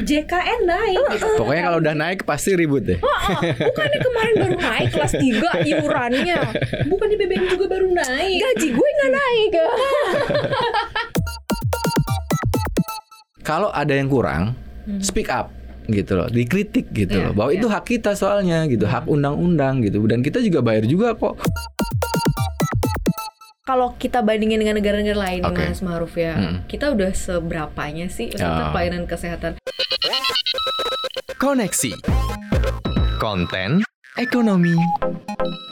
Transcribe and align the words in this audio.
JKN 0.00 0.60
naik 0.64 0.98
gitu. 1.12 1.28
Pokoknya 1.36 1.62
kalau 1.68 1.78
udah 1.84 1.94
naik 1.94 2.24
pasti 2.24 2.56
ribut 2.56 2.88
deh. 2.88 2.98
Oh, 3.04 3.08
oh, 3.08 3.40
bukannya 3.44 3.98
kemarin 4.00 4.34
baru 4.40 4.56
naik 4.56 4.88
kelas 4.96 5.12
3 5.20 5.68
iurannya. 5.68 6.40
Bukannya 6.88 7.16
BBM 7.20 7.44
juga 7.52 7.66
baru 7.68 7.88
naik. 7.92 8.40
Gaji 8.40 8.68
gue 8.72 8.88
nggak 8.96 9.10
naik. 9.12 9.50
Kalau 13.42 13.68
ada 13.74 13.92
yang 13.92 14.06
kurang, 14.06 14.54
speak 15.02 15.28
up 15.28 15.50
gitu 15.90 16.14
loh, 16.14 16.30
dikritik 16.30 16.94
gitu 16.94 17.18
Iya, 17.18 17.26
loh. 17.30 17.32
Bahwa 17.34 17.50
iya. 17.50 17.58
itu 17.58 17.66
hak 17.66 17.84
kita 17.90 18.14
soalnya 18.14 18.70
gitu, 18.70 18.86
hak 18.86 19.10
undang-undang 19.10 19.82
gitu. 19.82 19.98
Dan 20.06 20.22
kita 20.22 20.38
juga 20.38 20.62
bayar 20.62 20.86
juga 20.86 21.18
kok. 21.18 21.42
Kalau 23.72 23.96
kita 23.96 24.20
bandingin 24.20 24.60
dengan 24.60 24.76
negara-negara 24.76 25.16
lain, 25.16 25.48
Oke. 25.48 25.64
Mas 25.64 25.80
Maruf 25.80 26.12
ya, 26.12 26.36
Mm. 26.36 26.68
kita 26.68 26.92
udah 26.92 27.08
seberapanya 27.08 28.04
sih 28.04 28.28
maksudnya 28.28 28.68
Ya. 28.68 28.68
pelayanan 28.68 29.08
kesehatan? 29.08 29.56
Koneksi 31.40 31.96
Konten 33.16 33.80
Ekonomi 34.20 34.76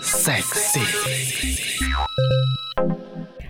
Seksi 0.01 0.80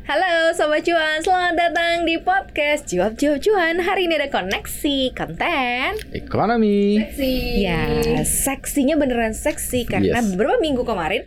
Halo 0.04 0.50
Sobat 0.50 0.82
Cuan, 0.82 1.22
selamat 1.22 1.54
datang 1.54 2.02
di 2.02 2.18
podcast 2.18 2.90
Jawab 2.90 3.14
Jawab 3.14 3.38
Cuan 3.38 3.78
Hari 3.78 4.10
ini 4.10 4.18
ada 4.18 4.34
koneksi 4.34 5.14
konten 5.14 5.94
Ekonomi. 6.10 6.98
Seksi. 6.98 7.34
Ya, 7.62 7.86
seksinya 8.26 8.98
beneran 8.98 9.30
seksi 9.30 9.86
Karena 9.86 10.18
Yes. 10.18 10.34
beberapa 10.34 10.58
minggu 10.58 10.82
kemarin 10.82 11.22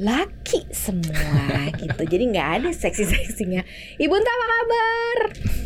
Laki 0.00 0.64
semua 0.72 1.68
gitu 1.80 2.02
Jadi 2.08 2.24
nggak 2.32 2.48
ada 2.56 2.70
seksi-seksinya 2.72 3.60
Ibu 4.00 4.14
entah 4.16 4.32
apa 4.32 4.46
kabar? 4.48 5.18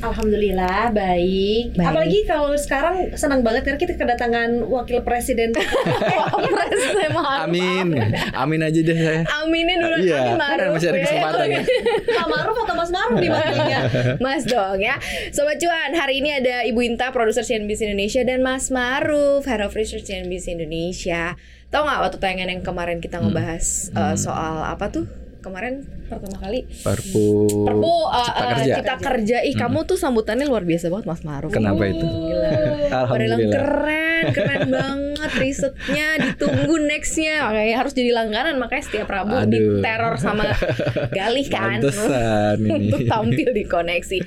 Alhamdulillah 0.05 0.91
baik. 0.93 1.79
Baik. 1.79 1.87
Apalagi 1.87 2.19
kalau 2.27 2.53
sekarang 2.59 3.15
senang 3.15 3.41
banget 3.41 3.65
karena 3.65 3.79
kita 3.81 3.95
kedatangan 3.97 4.61
wakil 4.69 5.01
presiden. 5.01 5.55
Presiden 6.55 7.11
Maruf. 7.15 7.49
Amin. 7.49 7.89
Amin 8.37 8.61
aja 8.61 8.81
deh 8.85 8.93
saya. 8.93 9.23
Aminin 9.41 9.81
dulu 9.81 9.97
Iya, 10.05 10.19
Amin 10.29 10.37
kan 10.37 10.41
Maruf 10.59 10.71
masih 10.77 10.89
ada 10.91 10.99
ya. 10.99 11.05
kesempatan 11.09 11.47
ya. 11.49 11.61
Pak 12.21 12.27
Maruf 12.29 12.57
atau 12.59 12.75
Mas 12.77 12.91
Maruf 12.93 13.17
nih 13.17 13.31
makanya. 13.33 13.79
Mas 14.21 14.43
dong 14.45 14.79
ya 14.83 14.97
Sobat 15.33 15.57
Cuan, 15.57 15.91
hari 15.97 16.21
ini 16.21 16.31
ada 16.37 16.67
Ibu 16.69 16.81
Inta, 16.85 17.09
produser 17.09 17.47
CNBC 17.47 17.89
Indonesia 17.89 18.21
Dan 18.27 18.45
Mas 18.45 18.69
Maruf, 18.69 19.47
Head 19.49 19.63
of 19.65 19.73
Research 19.73 20.05
CNBC 20.05 20.59
Indonesia 20.59 21.39
Tahu 21.75 21.83
nggak 21.83 22.01
waktu 22.07 22.19
tayangan 22.23 22.49
yang 22.55 22.63
kemarin 22.63 22.99
kita 23.03 23.19
ngebahas 23.19 23.91
uh, 23.93 24.15
soal 24.15 24.63
apa 24.63 24.95
tuh? 24.95 25.11
Kemarin 25.43 25.85
pertama 26.09 26.41
kali 26.41 26.65
Perpu. 26.65 27.45
Perpu 27.69 27.93
uh, 28.07 28.17
Cipta 28.17 28.41
uh, 28.41 28.49
Kerja. 28.55 28.75
Cipta 28.79 28.95
Kerja. 28.97 29.37
Ih, 29.45 29.53
kamu 29.53 29.85
tuh 29.85 29.99
sambutannya 29.99 30.47
luar 30.47 30.65
biasa 30.65 30.89
banget 30.89 31.05
Mas 31.05 31.21
Maruf 31.21 31.53
Kenapa 31.53 31.85
itu? 31.85 32.01
Gila 32.01 32.49
Padahal 32.49 33.03
Alhamdulillah. 33.05 33.53
keren, 33.53 34.25
keren 34.33 34.63
banget 34.71 35.33
risetnya 35.37 36.09
ditunggu 36.17 36.75
nextnya 36.89 37.45
makanya 37.45 37.77
harus 37.77 37.93
jadi 37.93 38.11
langganan 38.15 38.57
makanya 38.57 38.85
setiap 38.87 39.09
Rabu 39.11 39.35
Aduh. 39.37 39.83
diteror 39.83 40.15
sama 40.17 40.49
Galih 41.19 41.47
kan 41.51 41.83
Pantesan 41.83 42.57
ini. 42.63 42.71
untuk 42.71 43.01
tampil 43.13 43.49
di 43.53 43.65
koneksi. 43.67 44.19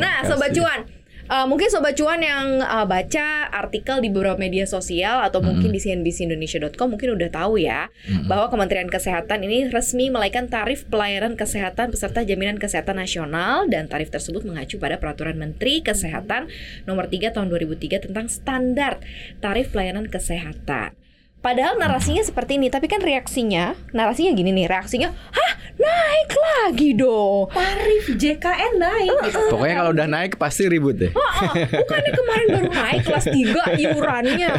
Nah, 0.00 0.24
sobat 0.24 0.56
cuan, 0.56 0.88
eh, 1.32 1.46
mungkin 1.48 1.68
sobat 1.72 1.96
cuan 1.96 2.20
yang 2.20 2.60
eh, 2.60 2.86
baca 2.86 3.48
artikel 3.48 4.04
di 4.04 4.12
beberapa 4.12 4.36
media 4.36 4.68
sosial 4.68 5.24
atau 5.24 5.40
mungkin 5.40 5.72
di 5.72 5.80
cnbcindonesia.com 5.80 6.92
mungkin 6.92 7.16
udah 7.16 7.30
tahu 7.32 7.56
ya 7.58 7.88
bahwa 8.28 8.52
Kementerian 8.52 8.92
Kesehatan 8.92 9.48
ini 9.48 9.72
resmi 9.72 10.12
menaikkan 10.12 10.52
tarif 10.52 10.84
pelayanan 10.86 11.34
kesehatan 11.34 11.90
peserta 11.90 12.22
jaminan 12.22 12.60
kesehatan 12.60 13.00
nasional 13.00 13.66
dan 13.66 13.88
tarif 13.88 14.12
tersebut 14.12 14.44
mengacu 14.44 14.76
pada 14.76 15.00
peraturan 15.00 15.40
Menteri 15.40 15.80
Kesehatan 15.80 16.52
nomor 16.84 17.08
3 17.08 17.34
tahun 17.34 17.48
2003 17.50 18.08
tentang 18.08 18.26
standar 18.28 19.00
tarif 19.40 19.72
pelayanan 19.72 20.06
kesehatan. 20.06 21.01
Padahal 21.42 21.74
narasinya 21.74 22.22
seperti 22.22 22.54
ini, 22.54 22.70
tapi 22.70 22.86
kan 22.86 23.02
reaksinya, 23.02 23.74
narasinya 23.90 24.30
gini 24.30 24.54
nih, 24.54 24.70
reaksinya, 24.70 25.10
hah 25.10 25.52
naik 25.74 26.30
lagi 26.38 26.94
dong. 26.94 27.50
Tarif 27.50 28.06
JKN 28.14 28.78
naik 28.78 29.10
gitu. 29.26 29.50
Pokoknya 29.50 29.74
kalau 29.82 29.90
udah 29.90 30.06
naik 30.06 30.38
pasti 30.38 30.70
ribut 30.70 31.02
deh. 31.02 31.10
Oh, 31.10 31.18
oh, 31.18 31.52
bukannya 31.66 32.10
kemarin 32.14 32.46
baru 32.46 32.68
naik 32.70 33.02
kelas 33.02 33.26
3 33.26 33.74
iurannya. 33.74 34.52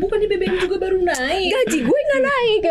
Bukannya 0.00 0.26
BBM 0.32 0.56
juga 0.64 0.76
baru 0.80 1.04
naik. 1.04 1.50
Gaji 1.52 1.78
gue 1.84 2.00
nggak 2.08 2.22
naik. 2.24 2.62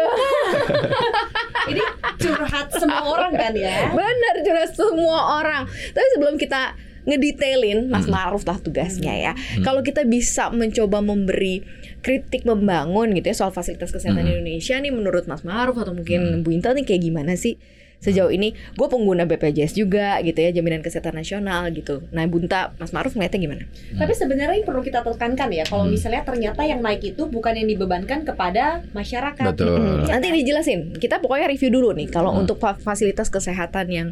Ini 1.70 1.82
curhat 2.18 2.68
semua 2.74 3.06
orang 3.06 3.38
kan 3.38 3.54
ya. 3.54 3.94
Bener 3.94 4.36
jelas 4.42 4.74
semua 4.74 5.46
orang. 5.46 5.70
Tapi 5.70 6.08
sebelum 6.18 6.42
kita 6.42 6.74
ngedetailin 7.10 7.90
Mas 7.90 8.06
Maruf 8.06 8.46
lah 8.46 8.62
tugasnya 8.62 9.12
ya. 9.12 9.32
Kalau 9.60 9.82
kita 9.82 10.06
bisa 10.06 10.54
mencoba 10.54 11.02
memberi 11.02 11.66
kritik 12.00 12.48
membangun 12.48 13.12
gitu 13.12 13.28
ya 13.28 13.36
soal 13.36 13.52
fasilitas 13.52 13.92
kesehatan 13.92 14.24
Indonesia 14.24 14.78
nih 14.78 14.94
menurut 14.94 15.26
Mas 15.26 15.44
Maruf 15.44 15.76
atau 15.76 15.92
mungkin 15.92 16.46
Bu 16.46 16.54
Intel 16.54 16.78
nih 16.78 16.86
kayak 16.86 17.02
gimana 17.04 17.34
sih? 17.36 17.60
Sejauh 18.00 18.32
ini 18.32 18.56
gue 18.56 18.88
pengguna 18.88 19.28
BPJS 19.28 19.76
juga 19.76 20.24
gitu 20.24 20.40
ya 20.40 20.56
jaminan 20.56 20.80
kesehatan 20.80 21.20
nasional 21.20 21.68
gitu. 21.76 22.00
Nah 22.16 22.24
Bunta 22.32 22.72
Mas 22.80 22.96
Maruf 22.96 23.12
ngeliatnya 23.12 23.44
gimana? 23.44 23.64
Tapi 23.92 24.16
sebenarnya 24.16 24.56
yang 24.56 24.64
perlu 24.64 24.80
kita 24.80 25.04
tekankan 25.04 25.52
ya, 25.52 25.68
kalau 25.68 25.84
misalnya 25.84 26.24
ternyata 26.24 26.64
yang 26.64 26.80
naik 26.80 27.04
itu 27.04 27.28
bukan 27.28 27.60
yang 27.60 27.68
dibebankan 27.68 28.24
kepada 28.24 28.88
masyarakat. 28.96 29.52
Betul. 29.52 30.08
Nanti 30.08 30.32
dijelasin. 30.32 30.96
Kita 30.96 31.20
pokoknya 31.20 31.52
review 31.52 31.76
dulu 31.76 31.92
nih 31.92 32.08
kalau 32.08 32.32
untuk 32.40 32.56
fa- 32.64 32.80
fasilitas 32.80 33.28
kesehatan 33.28 33.92
yang 33.92 34.08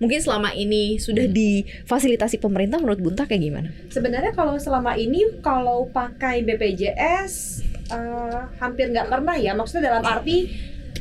mungkin 0.00 0.18
selama 0.18 0.56
ini 0.56 0.96
sudah 0.96 1.28
difasilitasi 1.28 2.40
pemerintah 2.40 2.80
menurut 2.80 2.98
Bunta 2.98 3.28
kayak 3.28 3.42
gimana? 3.44 3.68
Sebenarnya 3.92 4.32
kalau 4.32 4.56
selama 4.56 4.96
ini 4.96 5.38
kalau 5.44 5.86
pakai 5.92 6.42
BPJS 6.42 7.62
eh, 7.92 8.40
hampir 8.58 8.88
nggak 8.90 9.12
pernah 9.12 9.36
ya. 9.36 9.52
Maksudnya 9.52 9.92
dalam 9.92 10.04
arti 10.08 10.48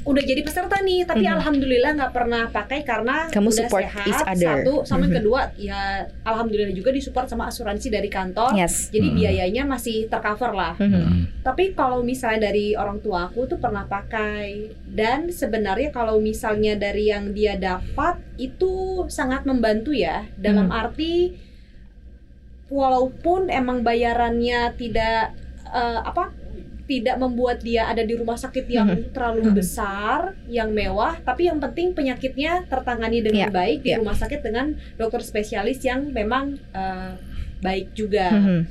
udah 0.02 0.24
jadi 0.24 0.42
peserta 0.42 0.80
nih, 0.80 1.04
tapi 1.04 1.24
Mhm. 1.24 1.36
alhamdulillah 1.36 1.92
nggak 1.94 2.14
pernah 2.14 2.44
pakai 2.48 2.82
karena 2.82 3.28
Kamu 3.28 3.48
udah 3.48 3.58
support 3.60 3.84
sehat. 3.84 4.08
each 4.08 4.24
other. 4.24 4.56
Satu, 4.62 4.74
sama 4.84 5.04
yang 5.04 5.12
Mhm. 5.12 5.18
kedua 5.20 5.42
ya 5.56 5.82
alhamdulillah 6.24 6.72
juga 6.72 6.90
disupport 6.90 7.28
sama 7.28 7.48
asuransi 7.48 7.88
dari 7.88 8.08
kantor. 8.08 8.56
Yes. 8.56 8.90
Jadi 8.90 9.08
Mhm. 9.10 9.16
biayanya 9.16 9.64
masih 9.66 10.08
tercover 10.08 10.52
lah. 10.52 10.74
Mhm. 10.76 11.42
Tapi 11.42 11.74
kalau 11.74 12.00
misalnya 12.02 12.48
dari 12.48 12.74
orang 12.74 13.00
tua 13.00 13.26
aku 13.26 13.46
tuh 13.46 13.58
pernah 13.58 13.84
pakai 13.84 14.70
dan 14.86 15.30
sebenarnya 15.30 15.90
kalau 15.90 16.18
misalnya 16.18 16.74
dari 16.74 17.08
yang 17.08 17.32
dia 17.32 17.56
dapat 17.56 18.20
itu 18.36 19.04
sangat 19.08 19.44
membantu 19.44 19.92
ya 19.92 20.26
dalam 20.36 20.68
Hmm. 20.68 20.80
arti 20.80 21.36
walaupun 22.68 23.50
emang 23.50 23.82
bayarannya 23.82 24.74
tidak 24.76 25.34
eh, 25.70 26.00
apa 26.02 26.34
tidak 26.90 27.16
membuat 27.16 27.62
dia 27.62 27.86
ada 27.86 28.02
di 28.02 28.12
rumah 28.12 28.34
sakit 28.36 28.66
yang 28.66 28.90
terlalu 29.14 29.46
Mhm. 29.46 29.56
besar, 29.56 30.20
yang 30.50 30.74
mewah, 30.74 31.22
tapi 31.22 31.46
yang 31.46 31.62
penting 31.62 31.94
penyakitnya 31.94 32.66
tertangani 32.66 33.22
dengan 33.22 33.46
Ya, 33.46 33.54
baik 33.54 33.86
di 33.86 33.94
ya. 33.94 34.02
rumah 34.02 34.18
sakit 34.18 34.42
dengan 34.42 34.66
dokter 34.98 35.22
spesialis 35.22 35.78
yang 35.80 36.10
memang 36.10 36.58
eh, 36.72 37.14
baik 37.60 37.94
juga. 37.94 38.32
Hmm. 38.32 38.64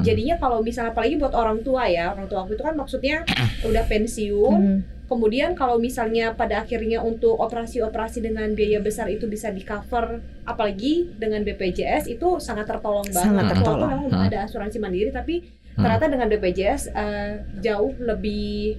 Jadinya 0.00 0.34
kalau 0.36 0.58
misalnya 0.58 0.90
apalagi 0.90 1.14
buat 1.14 1.32
orang 1.32 1.60
tua 1.60 1.86
ya, 1.86 2.10
orang 2.10 2.26
tua 2.26 2.42
aku 2.42 2.52
itu 2.52 2.64
kan 2.64 2.74
maksudnya 2.74 3.22
udah 3.62 3.84
pensiun. 3.86 4.62
Kemudian 5.04 5.52
kalau 5.52 5.76
misalnya 5.76 6.32
pada 6.32 6.64
akhirnya 6.64 7.04
untuk 7.04 7.36
operasi-operasi 7.36 8.24
dengan 8.24 8.48
biaya 8.52 8.80
besar 8.80 9.06
itu 9.06 9.28
bisa 9.28 9.52
di 9.52 9.60
cover, 9.60 10.18
apalagi 10.42 11.12
dengan 11.12 11.44
BPJS 11.44 12.08
itu 12.08 12.40
sangat 12.40 12.64
tertolong 12.66 13.04
banget. 13.04 13.20
Sangat 13.22 13.44
Walaupun 13.44 13.60
tertolong. 13.60 13.80
memang 13.86 14.02
udah 14.08 14.18
Hmm. 14.18 14.28
ada 14.32 14.38
asuransi 14.42 14.78
mandiri, 14.80 15.12
tapi 15.12 15.44
Hmm. 15.72 15.88
ternyata 15.88 16.06
dengan 16.12 16.28
BPJS 16.28 16.82
eh, 16.92 17.32
jauh 17.64 17.96
lebih 17.96 18.76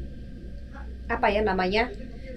apa 1.09 1.27
ya 1.33 1.41
namanya 1.41 1.89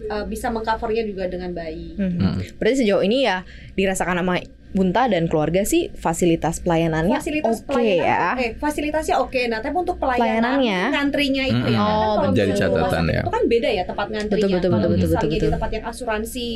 eh, 0.07 0.25
bisa 0.25 0.49
mengcovernya 0.49 1.05
juga 1.05 1.29
dengan 1.29 1.53
baik. 1.53 1.97
Mhm. 2.01 2.19
Hmm. 2.19 2.35
Berarti 2.57 2.77
sejauh 2.85 3.05
ini 3.05 3.29
ya 3.29 3.45
dirasakan 3.77 4.21
sama 4.25 4.41
Bunta 4.77 5.09
dan 5.09 5.25
keluarga 5.25 5.65
sih 5.65 5.89
fasilitas 5.91 6.61
pelayanannya 6.61 7.17
fasilitas 7.17 7.59
oke 7.59 7.73
pelayanan 7.73 8.37
ya. 8.37 8.37
eh 8.39 8.51
fasilitasnya 8.55 9.17
oke 9.17 9.41
nah 9.47 9.59
tapi 9.59 9.73
untuk 9.75 9.97
pelayanan 9.97 10.61
Pelayanannya? 10.61 10.81
ngantrinya 10.93 11.45
itu 11.47 11.57
Mm-mm. 11.59 11.73
ya 11.73 11.81
kan 11.81 11.95
Oh, 11.97 12.15
kalau 12.15 12.31
Jadi 12.31 12.51
misalnya 12.51 12.69
rumah 12.69 12.81
catatan 12.85 13.05
ya. 13.07 13.17
itu 13.19 13.31
kan 13.31 13.43
beda 13.47 13.69
ya 13.71 13.83
tempat 13.83 14.07
ngantrinya 14.07 14.37
Betul, 14.37 14.53
betul, 14.53 14.69
kalau 14.69 14.77
betul, 14.77 14.93
betul, 14.93 15.01
misalnya 15.01 15.17
betul, 15.17 15.33
di 15.33 15.39
betul. 15.39 15.53
tempat 15.57 15.71
yang 15.73 15.85
asuransi 15.87 16.49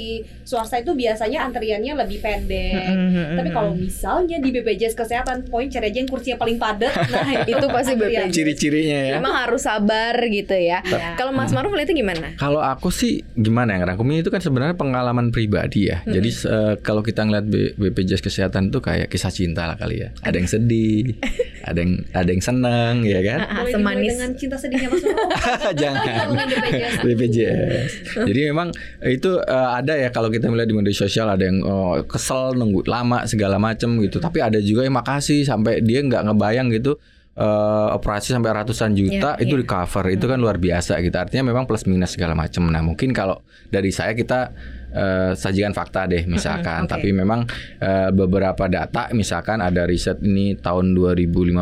swasta 0.43 0.77
itu 0.77 0.93
biasanya 0.93 1.39
antriannya 1.43 1.93
lebih 1.97 2.19
pendek 2.21 2.89
Mhm. 2.91 3.25
tapi 3.35 3.49
kalau 3.51 3.71
misalnya 3.73 4.37
di 4.37 4.49
BPJS 4.51 4.95
kesehatan 4.95 5.37
poin 5.45 5.67
cari 5.67 5.87
aja 5.87 5.99
yang 5.99 6.07
kursinya 6.07 6.37
paling 6.37 6.57
padat 6.57 6.93
nah 7.11 7.25
Itu 7.43 7.67
pasti. 7.67 7.93
BPJS. 7.93 8.31
Ciri-cirinya 8.31 8.99
ya. 9.07 9.15
Emang 9.17 9.35
harus 9.35 9.63
sabar 9.63 10.13
gitu 10.23 10.53
ya. 10.53 10.83
Ya. 10.83 11.15
Kalau 11.15 11.31
Mas 11.31 11.51
Maruf 11.51 11.73
lihatnya 11.73 11.97
gimana? 11.97 12.27
Kalau 12.37 12.61
aku 12.61 12.91
sih 12.91 13.25
gimana 13.33 13.73
ya 13.73 13.83
ngerangkumnya 13.83 14.21
itu 14.21 14.29
kan 14.29 14.39
sebenarnya 14.39 14.75
pengalaman 14.75 15.31
pribadi 15.31 15.87
ya. 15.87 16.03
Jadi 16.05 16.29
eh, 16.29 16.75
kalau 16.81 17.01
kita 17.01 17.23
ngeliat 17.23 17.47
B- 17.47 17.73
BPJS 18.11 18.27
kesehatan 18.27 18.75
itu 18.75 18.83
kayak 18.83 19.07
kisah 19.07 19.31
cinta 19.31 19.71
lah 19.71 19.79
kali 19.79 20.03
ya. 20.03 20.11
Ada 20.27 20.43
yang 20.43 20.51
sedih, 20.51 21.15
ada 21.71 21.79
yang 21.79 21.93
ada 22.11 22.31
yang 22.35 22.43
senang 22.43 23.07
ya 23.07 23.23
kan. 23.23 23.39
Ah, 23.47 23.63
dimulai 23.63 23.73
semanis. 23.79 24.11
dengan 24.11 24.31
cinta 24.35 24.57
sedihnya 24.59 24.89
Mas? 24.91 25.03
Jangan. 25.83 26.27
BPJS. 26.35 26.95
BPJS. 27.07 27.91
Jadi 28.27 28.41
memang 28.51 28.75
itu 29.07 29.31
eh, 29.39 29.71
ada 29.79 29.95
ya 29.95 30.11
kalau 30.11 30.27
kita 30.27 30.51
melihat 30.51 30.67
di 30.67 30.75
media 30.75 30.91
sosial 30.91 31.31
ada 31.31 31.47
yang 31.47 31.63
oh, 31.63 32.03
kesel 32.03 32.59
nunggu 32.59 32.83
lama 32.91 33.23
segala 33.31 33.63
macem 33.63 33.95
gitu. 34.03 34.19
Tapi 34.19 34.43
ada 34.43 34.59
juga 34.59 34.83
yang 34.83 34.99
makasih 34.99 35.47
sampai 35.47 35.79
dia 35.87 36.03
nggak 36.03 36.27
ngebayang 36.27 36.75
gitu 36.75 36.99
eh, 37.39 37.89
operasi 37.95 38.35
sampai 38.35 38.51
ratusan 38.51 38.91
juta 38.99 39.39
Iya, 39.39 39.47
itu 39.47 39.55
iya. 39.55 39.63
di 39.63 39.67
cover 39.71 40.05
itu 40.11 40.27
kan 40.27 40.39
luar 40.43 40.59
biasa 40.59 40.99
gitu 40.99 41.15
artinya 41.15 41.55
memang 41.55 41.65
plus 41.71 41.87
minus 41.87 42.19
segala 42.19 42.35
macam 42.35 42.67
nah 42.67 42.83
mungkin 42.83 43.15
kalau 43.15 43.39
dari 43.71 43.95
saya 43.95 44.19
kita 44.19 44.51
eh, 44.91 45.33
sajikan 45.33 45.71
fakta 45.71 46.05
deh 46.05 46.27
misalkan 46.27 46.85
oke. 46.85 46.91
tapi 46.91 47.11
memang 47.11 47.47
eh, 47.79 48.11
beberapa 48.11 48.67
data 48.67 49.09
misalkan 49.11 49.59
ada 49.59 49.85
riset 49.85 50.19
ini 50.21 50.55
tahun 50.55 50.93
2015 50.93 51.57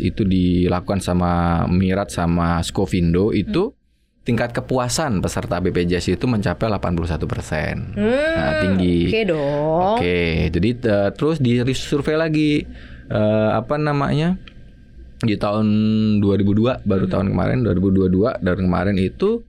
itu 0.00 0.22
dilakukan 0.22 0.98
sama 0.98 1.30
Mirat 1.66 2.08
sama 2.08 2.60
Scovindo 2.60 3.30
itu 3.30 3.74
tingkat 4.20 4.52
kepuasan 4.52 5.18
peserta 5.18 5.58
BPJS 5.58 6.14
itu 6.14 6.24
mencapai 6.24 6.68
81 6.68 6.94
persen 7.24 7.74
Hmm, 7.92 8.30
Nah, 8.30 8.52
tinggi. 8.60 8.98
Oke 9.08 9.22
dong. 9.24 9.96
Oke, 9.96 10.20
jadi 10.48 10.68
eh, 10.76 11.10
terus 11.10 11.36
di 11.38 11.56
survei 11.72 12.14
lagi 12.14 12.62
eh, 13.06 13.50
apa 13.50 13.74
namanya 13.74 14.36
di 15.20 15.34
tahun 15.34 15.66
2002 16.18 16.84
baru 16.84 17.04
Hmm. 17.04 17.12
tahun 17.12 17.26
kemarin 17.28 17.58
2022 17.62 18.40
dari 18.40 18.56
kemarin 18.58 18.96
itu 18.96 19.44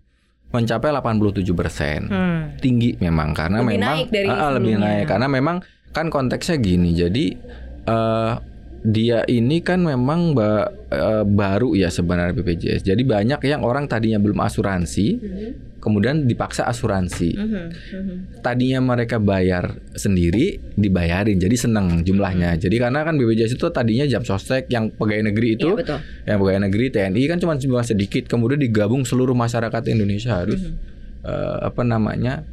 mencapai 0.51 0.91
87 0.91 1.47
persen. 1.51 1.99
Hmm. 2.07 2.41
Tinggi 2.59 2.99
memang 2.99 3.31
karena 3.31 3.63
Lebih 3.63 3.79
memang 3.79 3.95
naik 3.97 4.07
dari 4.11 4.27
ah, 4.29 4.51
lebih 4.51 4.75
naik 4.77 5.05
karena 5.07 5.27
memang 5.27 5.57
kan 5.91 6.07
konteksnya 6.07 6.59
gini. 6.59 6.91
Jadi 6.91 7.25
eh, 7.87 8.31
dia 8.81 9.21
ini 9.25 9.61
kan 9.61 9.79
memang 9.79 10.33
ba- 10.33 10.69
eh, 10.89 11.23
baru 11.23 11.73
ya 11.73 11.87
sebenarnya 11.87 12.33
BPJS. 12.33 12.81
Jadi 12.83 13.01
banyak 13.01 13.39
yang 13.41 13.61
orang 13.61 13.87
tadinya 13.87 14.17
belum 14.17 14.41
asuransi, 14.41 15.07
kemudian 15.81 16.29
dipaksa 16.29 16.69
asuransi. 16.69 17.33
Mhm, 17.33 17.63
mhm. 17.73 18.15
tadinya 18.45 18.79
mereka 18.79 19.17
bayar 19.17 19.81
sendiri 19.97 20.61
dibayarin. 20.77 21.41
Jadi 21.41 21.55
seneng 21.57 22.05
jumlahnya. 22.05 22.55
Jadi 22.61 22.77
karena 22.77 23.01
kan 23.01 23.17
BPJS 23.17 23.57
itu 23.57 23.67
tadinya 23.73 24.05
jam 24.05 24.21
sostek 24.21 24.69
yang 24.69 24.93
pegawai 24.93 25.33
negeri 25.33 25.57
itu 25.57 25.73
Iya 25.73 25.79
betul. 25.81 25.99
yang 26.29 26.37
pegawai 26.37 26.61
negeri 26.69 26.85
TNI 26.93 27.23
kan 27.25 27.37
cuma 27.41 27.53
jumlah 27.57 27.83
sedikit. 27.83 28.29
Kemudian 28.29 28.61
digabung 28.61 29.01
seluruh 29.03 29.33
masyarakat 29.33 29.81
Indonesia. 29.89 30.45
Harus 30.45 30.69
eh, 31.25 31.57
apa 31.65 31.81
namanya 31.81 32.45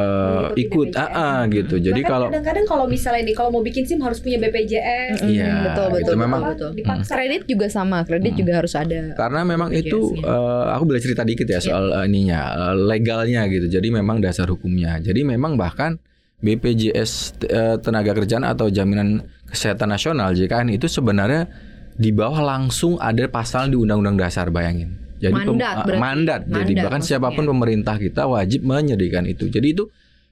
eh, 0.00 0.06
Mengikuti 0.50 0.60
ikut 0.62 0.88
BPJS. 0.88 1.02
ah, 1.02 1.08
ah, 1.12 1.40
gitu 1.46 1.74
jadi 1.76 1.92
Bahkan 1.96 2.10
kalau 2.10 2.26
kadang-kadang 2.28 2.64
kalau 2.64 2.84
misalnya 2.86 3.22
nih 3.22 3.34
kalau 3.34 3.50
mau 3.50 3.60
bikin 3.60 3.84
SIM 3.84 4.00
harus 4.00 4.18
punya 4.18 4.38
BPJS. 4.38 5.20
Iya, 5.22 5.52
betul 5.62 5.86
gitu. 5.86 5.96
betul 6.00 6.14
Memang- 6.16 6.42
betul, 6.42 6.52
betul. 6.52 6.70
Dipaksa. 6.74 7.12
Kredit 7.12 7.42
juga 7.44 7.66
sama, 7.68 7.98
kredit 8.02 8.32
juga 8.34 8.52
harus 8.56 8.72
ada. 8.72 9.00
karena 9.12 9.40
memang 9.42 9.68
itu 9.70 9.98
eh, 10.16 10.64
aku 10.70 10.84
boleh 10.86 10.98
cerita 10.98 11.22
dikit 11.22 11.46
ya 11.46 11.58
soal 11.58 11.92
eh, 11.92 12.04
ininya 12.04 12.40
eh, 12.66 12.76
legalnya 12.76 13.44
gitu 13.46 13.68
jadi 13.68 13.88
memang 13.92 14.18
dasar 14.18 14.46
hukumnya 14.46 14.96
jadi 14.98 15.20
memang 15.22 15.54
bahkan 15.54 15.96
BPJS 16.40 17.12
eh, 17.44 17.76
tenaga 17.78 18.12
kerjaan 18.12 18.42
atau 18.42 18.66
jaminan 18.66 19.22
kesehatan 19.46 19.88
nasional 19.88 20.32
JKN 20.32 20.68
itu 20.70 20.86
sebenarnya 20.86 21.46
di 21.94 22.10
bawah 22.10 22.40
langsung 22.40 22.96
ada 22.96 23.24
pasal 23.26 23.68
di 23.68 23.76
undang-undang 23.76 24.16
dasar 24.16 24.48
bayangin 24.48 24.96
jadi 25.20 25.34
pem- 25.36 25.52
Mandat 25.52 25.76
berarti. 25.84 26.00
mandat 26.00 26.40
jadi 26.48 26.72
bahkan 26.80 27.04
maksudnya. 27.04 27.20
siapa 27.20 27.28
pun 27.30 27.44
pemerintah 27.46 27.96
kita 28.00 28.22
wajib 28.24 28.60
menyediakan 28.64 29.24
itu 29.28 29.52
jadi 29.52 29.68
itu 29.70 29.84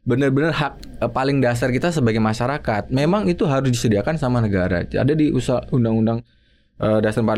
benar-benar 0.02 0.56
hak 0.56 0.72
eh, 1.04 1.10
paling 1.12 1.44
dasar 1.44 1.68
kita 1.68 1.92
sebagai 1.92 2.18
masyarakat 2.18 2.88
memang 2.88 3.28
itu 3.28 3.44
harus 3.44 3.68
disediakan 3.68 4.16
sama 4.16 4.40
negara 4.40 4.82
ada 4.82 5.12
di 5.12 5.28
undang-undang 5.70 6.24
eh, 6.80 6.98
dasar 7.04 7.20
45 7.20 7.28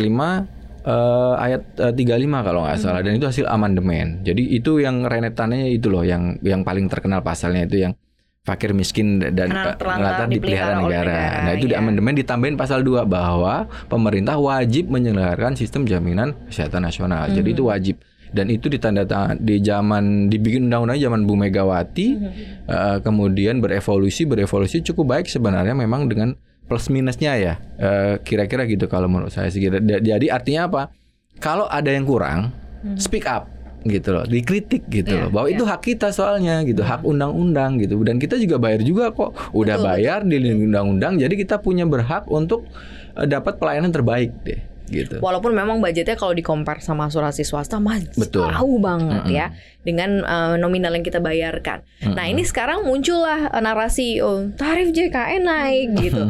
eh, 0.87 1.35
ayat 1.37 1.63
eh, 1.77 1.93
35 1.93 2.47
kalau 2.47 2.61
nggak 2.65 2.79
salah 2.79 3.01
dan 3.05 3.13
itu 3.17 3.27
hasil 3.29 3.47
amandemen. 3.49 4.23
Jadi 4.25 4.55
itu 4.55 4.81
yang 4.81 5.05
renetannya 5.05 5.69
itu 5.75 5.93
loh 5.93 6.07
yang 6.07 6.39
yang 6.41 6.65
paling 6.65 6.89
terkenal 6.89 7.21
pasalnya 7.21 7.67
itu 7.69 7.85
yang 7.85 7.93
fakir 8.41 8.73
miskin 8.73 9.21
dan 9.21 9.53
eh, 9.53 9.77
terlantar 9.77 10.25
dipelihara 10.25 10.81
negara. 10.81 11.05
negara, 11.05 11.45
Nah, 11.45 11.53
itu 11.61 11.67
di 11.69 11.77
iya. 11.77 11.85
amandemen 11.85 12.17
ditambahin 12.17 12.57
pasal 12.57 12.81
2 12.81 13.05
bahwa 13.05 13.69
pemerintah 13.93 14.41
wajib 14.41 14.89
menyelenggarakan 14.89 15.61
sistem 15.61 15.85
jaminan 15.85 16.33
kesehatan 16.49 16.89
nasional. 16.89 17.29
Jadi 17.29 17.49
itu 17.53 17.69
wajib. 17.69 18.01
Dan 18.31 18.47
itu 18.47 18.71
ditandatangan 18.71 19.43
di 19.43 19.59
zaman 19.59 20.31
dibikin 20.31 20.71
undang-undang 20.71 21.03
zaman 21.03 21.27
Bu 21.27 21.35
Megawati 21.35 22.07
eh, 22.71 22.99
kemudian 23.03 23.59
berevolusi 23.59 24.23
berevolusi 24.25 24.87
cukup 24.87 25.19
baik 25.19 25.27
sebenarnya 25.27 25.75
memang 25.75 26.07
dengan 26.07 26.33
plus 26.65 26.89
minusnya 26.89 27.37
ya. 27.37 27.55
Eh, 27.77 28.23
kira-kira 28.23 28.65
gitu 28.65 28.87
kalau 28.87 29.11
menurut 29.11 29.35
saya 29.35 29.51
sih. 29.53 29.61
Jadi 29.83 30.33
artinya 30.33 30.71
apa? 30.71 30.83
Kalau 31.43 31.69
ada 31.69 31.91
yang 31.93 32.09
kurang 32.09 32.55
speak 32.97 33.29
up 33.29 33.60
gitu 33.89 34.13
loh 34.13 34.25
dikritik 34.29 34.85
gitu 34.93 35.17
Iya, 35.17 35.25
loh 35.27 35.31
bahwa 35.33 35.49
iya. 35.49 35.57
itu 35.57 35.65
hak 35.65 35.81
kita 35.81 36.13
soalnya 36.13 36.61
gitu 36.69 36.85
hak 36.85 37.01
undang-undang 37.01 37.81
gitu 37.81 37.97
dan 38.05 38.21
kita 38.21 38.37
juga 38.37 38.61
bayar 38.61 38.85
juga 38.85 39.09
kok 39.09 39.33
udah 39.57 39.77
Betul, 39.81 39.89
bayar 39.89 40.19
di 40.29 40.37
undang-undang 40.53 41.17
jadi 41.17 41.33
kita 41.33 41.65
punya 41.65 41.89
berhak 41.89 42.29
untuk 42.29 42.69
eh, 43.17 43.25
dapat 43.25 43.57
pelayanan 43.57 43.89
terbaik 43.89 44.37
deh 44.45 44.61
gitu 44.91 45.23
Walaupun 45.23 45.55
memang 45.55 45.79
budgetnya 45.79 46.19
kalau 46.19 46.35
dikompar 46.35 46.83
sama 46.83 47.07
asuransi 47.07 47.47
swasta 47.47 47.79
masih 47.79 48.11
Betul. 48.19 48.51
jauh 48.51 48.79
banget 48.83 49.23
Mm-mm. 49.23 49.39
ya 49.39 49.47
dengan 49.87 50.27
eh, 50.27 50.55
nominal 50.59 50.93
yang 50.93 51.07
kita 51.07 51.23
bayarkan. 51.23 51.87
Nah 52.03 52.27
Mm-mm. 52.27 52.33
ini 52.35 52.43
sekarang 52.43 52.83
muncullah 52.85 53.55
eh, 53.55 53.63
narasi 53.63 54.19
oh, 54.19 54.51
tarif 54.59 54.91
JKN 54.91 55.43
naik 55.47 55.89
gitu. 55.95 56.23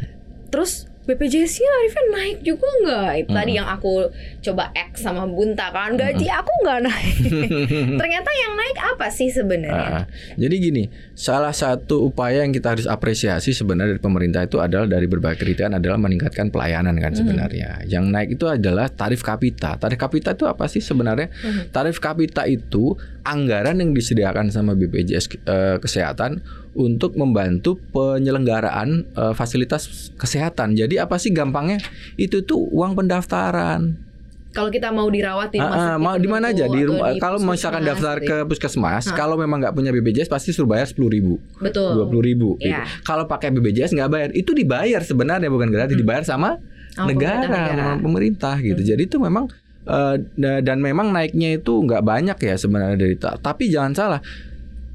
Terus 0.52 0.88
BPJS-nya 1.06 1.68
tarifnya 1.70 2.04
naik 2.18 2.38
juga 2.42 2.68
nggak? 2.82 3.12
Itu 3.22 3.30
tadi 3.30 3.52
yang 3.54 3.68
aku 3.70 4.10
coba 4.42 4.74
X 4.74 5.06
sama 5.06 5.22
Bunta 5.22 5.70
kan 5.70 5.94
gaji 5.94 6.26
aku 6.26 6.50
nggak 6.66 6.80
naik. 6.82 7.16
Ternyata 8.02 8.30
yang 8.34 8.52
naik 8.58 8.76
apa 8.82 9.06
sih 9.14 9.30
sebenarnya? 9.30 10.02
Ah, 10.02 10.04
jadi 10.34 10.54
gini, 10.58 10.90
salah 11.14 11.54
satu 11.54 12.10
upaya 12.10 12.42
yang 12.42 12.50
kita 12.50 12.74
harus 12.74 12.86
apresiasi 12.90 13.54
sebenarnya 13.54 13.94
dari 13.94 14.02
pemerintah 14.02 14.42
itu 14.42 14.58
adalah 14.58 14.90
dari 14.90 15.06
berbagai 15.06 15.38
kriteria 15.38 15.78
adalah 15.78 15.98
meningkatkan 16.02 16.50
pelayanan 16.50 16.98
kan 16.98 17.14
sebenarnya. 17.14 17.86
Yang 17.86 18.04
naik 18.10 18.28
itu 18.34 18.44
adalah 18.50 18.90
tarif 18.90 19.22
kapita. 19.22 19.78
Tarif 19.78 20.02
kapita 20.02 20.34
itu 20.34 20.44
apa 20.50 20.66
sih 20.66 20.82
sebenarnya? 20.82 21.30
Tarif 21.70 22.02
kapita 22.02 22.50
itu 22.50 22.98
anggaran 23.22 23.78
yang 23.78 23.94
disediakan 23.94 24.50
sama 24.50 24.74
BPJS 24.74 25.26
eh, 25.46 25.76
kesehatan 25.78 26.42
untuk 26.76 27.12
membantu 27.14 27.80
penyelenggaraan 27.90 28.88
eh, 29.08 29.32
fasilitas 29.32 29.88
kesehatan. 30.14 30.72
Jadi 30.72 30.96
apa 30.96 31.16
sih 31.16 31.30
gampangnya? 31.30 31.80
Itu 32.14 32.42
tuh 32.42 32.60
uang 32.68 32.94
pendaftaran. 32.94 34.04
Kalau 34.48 34.68
kita 34.68 34.88
mau 34.88 35.04
dirawat 35.06 35.50
di 35.50 35.58
Ah, 35.58 35.62
rumah 35.62 35.76
ah, 35.76 35.84
sakit 35.86 36.00
mau 36.00 36.16
di 36.16 36.28
mana 36.30 36.44
aja 36.48 36.64
di 36.64 36.80
rumah 36.82 37.12
kalau 37.18 37.36
misalkan 37.38 37.84
daftar 37.84 38.16
gitu 38.16 38.24
ke 38.24 38.34
ya. 38.34 38.44
puskesmas 38.46 39.04
Ah. 39.04 39.12
kalau 39.14 39.36
memang 39.36 39.60
nggak 39.60 39.74
punya 39.74 39.88
BPJS 39.90 40.28
pasti 40.28 40.48
suruh 40.48 40.64
bayar 40.66 40.84
sepuluh 40.86 41.12
ribu 41.12 41.36
betul 41.58 41.92
dua 41.92 42.06
puluh 42.06 42.24
ribu 42.24 42.56
gitu. 42.56 42.72
Iya. 42.72 42.88
kalau 43.02 43.24
pakai 43.26 43.52
BPJS 43.52 43.92
nggak 43.92 44.08
bayar 44.08 44.30
itu 44.32 44.48
dibayar 44.50 45.00
sebenarnya 45.02 45.46
bukan 45.46 45.68
gratis 45.68 45.92
dibayar 45.92 46.24
sama 46.24 46.56
negara, 46.98 47.44
pemerintah 47.44 47.48
negara. 47.68 48.00
pemerintah 48.00 48.54
gitu 48.58 48.80
jadi 48.80 49.02
itu 49.02 49.16
memang 49.18 49.44
eh, 49.84 50.14
da- 50.34 50.64
dan 50.64 50.80
memang 50.80 51.12
naiknya 51.12 51.60
itu 51.60 51.72
nggak 51.76 52.00
banyak 52.00 52.38
ya 52.40 52.54
sebenarnya 52.56 52.96
dari 52.96 53.14
ta- 53.14 53.36
tapi 53.36 53.68
jangan 53.68 53.92
salah 53.92 54.20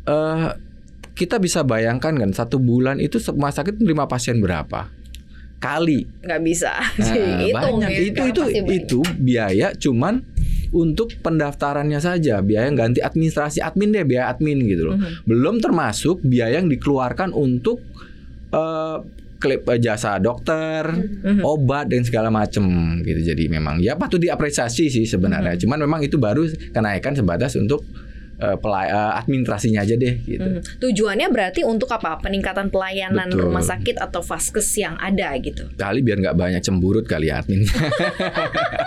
eh 0.03 0.47
kita 1.11 1.37
bisa 1.37 1.61
bayangkan 1.61 2.13
kan 2.13 2.31
satu 2.31 2.57
bulan 2.57 2.97
itu 2.97 3.19
rumah 3.25 3.49
sakit 3.49 3.77
terima 3.77 4.05
pasien 4.05 4.37
berapa 4.37 4.87
kali 5.57 6.09
nggak 6.19 6.41
bisa 6.41 6.73
Nah, 6.97 7.13
Hitung 7.43 7.77
banyak 7.77 7.89
ya, 7.89 7.99
itu 8.03 8.21
itu 8.27 8.41
banyak. 8.41 8.65
itu 8.79 8.99
biaya 9.15 9.67
cuman 9.73 10.25
untuk 10.71 11.11
pendaftarannya 11.19 11.99
saja 11.99 12.39
biaya 12.39 12.65
yang 12.65 12.79
ganti 12.79 12.99
administrasi 12.99 13.59
admin 13.59 13.91
deh 13.91 14.01
biaya 14.01 14.31
admin 14.31 14.57
gitu 14.63 14.87
loh 14.87 14.95
Mhm. 14.95 15.23
belum 15.23 15.55
termasuk 15.59 16.23
biaya 16.23 16.57
yang 16.57 16.67
dikeluarkan 16.67 17.31
untuk 17.31 17.83
eh, 18.49 18.97
klip 19.37 19.63
eh, 19.65 19.79
jasa 19.79 20.17
dokter 20.17 20.85
Mhm. 20.91 21.41
obat 21.41 21.87
dan 21.87 22.01
segala 22.01 22.27
macem 22.27 22.63
gitu 22.99 23.21
jadi 23.25 23.47
memang 23.47 23.79
ya 23.79 23.95
patut 23.95 24.17
diapresiasi 24.17 24.87
sih 24.87 25.03
sebenarnya 25.03 25.55
Mhm. 25.55 25.61
cuman 25.61 25.79
memang 25.79 25.99
itu 26.01 26.17
baru 26.17 26.43
kenaikan 26.69 27.13
sebatas 27.13 27.53
untuk 27.53 27.85
eh, 28.41 28.57
pelay- 28.57 28.89
eh, 28.89 29.11
administrasinya 29.15 29.79
aja 29.79 29.95
deh 29.95 30.15
gitu 30.19 30.41
Mhm. 30.41 30.61
Tujuannya 30.81 31.27
berarti 31.29 31.61
untuk 31.63 31.87
apa? 31.87 32.17
Peningkatan 32.17 32.67
pelayanan 32.67 33.29
Betul. 33.29 33.47
rumah 33.47 33.61
sakit 33.61 33.95
atau 33.95 34.19
vaskes 34.19 34.67
yang 34.75 34.97
ada 34.97 35.29
gitu. 35.37 35.69
kali 35.73 36.01
biar 36.01 36.17
nggak 36.19 36.35
banyak 36.35 36.61
cemburut 36.61 37.05
kali 37.05 37.27
ya 37.27 37.39
admin 37.39 37.61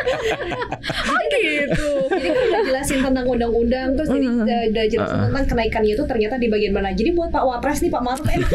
Oh 1.04 1.22
gitu. 1.30 1.90
Jadi 2.08 2.28
kan 2.28 2.44
udah 2.44 2.62
jelasin 2.64 2.98
tentang 3.00 3.26
undang-undang 3.26 3.88
terus 3.94 4.08
jadi 4.08 4.26
Hmm. 4.26 4.42
uh, 4.42 4.64
udah 4.66 4.84
jelasin 4.86 5.00
Uh-uh. 5.14 5.26
tentang 5.28 5.46
kenaikannya 5.46 5.92
itu 5.92 6.04
ternyata 6.04 6.34
di 6.36 6.48
bagian 6.48 6.72
mana. 6.72 6.90
Jadi 6.90 7.10
buat 7.12 7.28
Pak 7.28 7.42
Wapres 7.42 7.78
nih 7.80 7.90
Pak 7.90 8.02
Maruf 8.02 8.26
enak. 8.26 8.50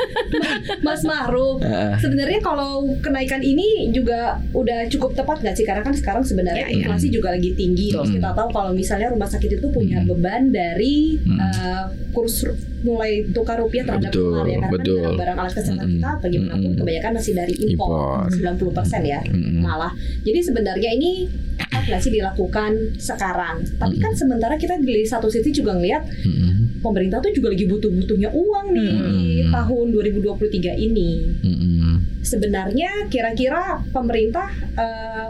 Mas 0.86 1.02
Maruf. 1.02 1.60
Heeh. 1.60 1.94
Sebenarnya 1.98 2.40
kalau 2.40 2.72
kenaikan 2.98 3.40
ini 3.40 3.64
juga 3.90 4.38
udah 4.50 4.86
cukup 4.88 5.14
tepat 5.14 5.40
nggak 5.40 5.54
sih? 5.54 5.64
Karena 5.64 5.82
kan 5.82 5.94
sekarang 5.94 6.22
sebenarnya 6.22 6.66
Ya, 6.66 6.70
ya. 6.70 6.76
inflasi 6.80 7.08
juga 7.08 7.32
lagi 7.32 7.52
tinggi. 7.52 7.90
Terus 7.90 8.08
Hmm. 8.08 8.16
kita 8.16 8.30
tahu 8.32 8.48
kalau 8.50 8.70
misalnya 8.72 9.08
rumah 9.08 9.26
sakit 9.26 9.50
itu 9.54 9.66
punya 9.68 10.00
Hmm. 10.00 10.08
beban 10.08 10.42
dari 10.48 11.18
Hmm. 11.18 11.38
uh, 11.38 11.84
kurs 12.10 12.46
mulai 12.80 13.24
tukar 13.26 13.56
rupiah 13.56 13.80
terhadap 13.82 14.12
Betul, 14.12 14.28
dolar 14.30 14.44
ya. 14.44 14.58
Karena 14.60 14.70
betul. 14.70 15.00
kan 15.00 15.12
barang 15.16 15.38
alat 15.38 15.52
kesehatan 15.52 15.88
kita 15.90 16.10
bagaimanapun 16.20 16.70
kebanyakan 16.76 17.12
masih 17.14 17.32
dari 17.32 17.54
impor, 17.56 17.88
Impor. 17.88 18.28
90% 18.28 19.02
ya 19.02 19.20
malah. 19.56 19.92
Jadi 20.20 20.38
sebenarnya 20.38 20.73
ini 20.76 21.10
tepat 21.54 21.82
nggak 21.84 22.00
sih 22.00 22.12
dilakukan 22.12 22.72
sekarang? 22.96 23.62
Tapi 23.76 23.96
kan 23.98 24.12
sementara 24.12 24.54
kita 24.54 24.74
di 24.76 25.04
satu 25.04 25.28
sisi 25.28 25.50
juga 25.50 25.72
ngelihat 25.72 26.02
Mm-mm. 26.24 26.80
pemerintah 26.80 27.18
tuh 27.18 27.30
juga 27.30 27.50
lagi 27.50 27.64
butuh-butuhnya 27.64 28.30
uang 28.30 28.66
nih 28.72 28.90
Hmm. 28.90 29.02
di 29.14 29.42
tahun 29.46 29.86
2023 29.92 30.74
ini. 30.74 31.10
Mm-mm. 31.40 31.94
sebenarnya 32.20 32.88
kira-kira 33.06 33.84
pemerintah 33.90 34.48
eh, 34.74 35.28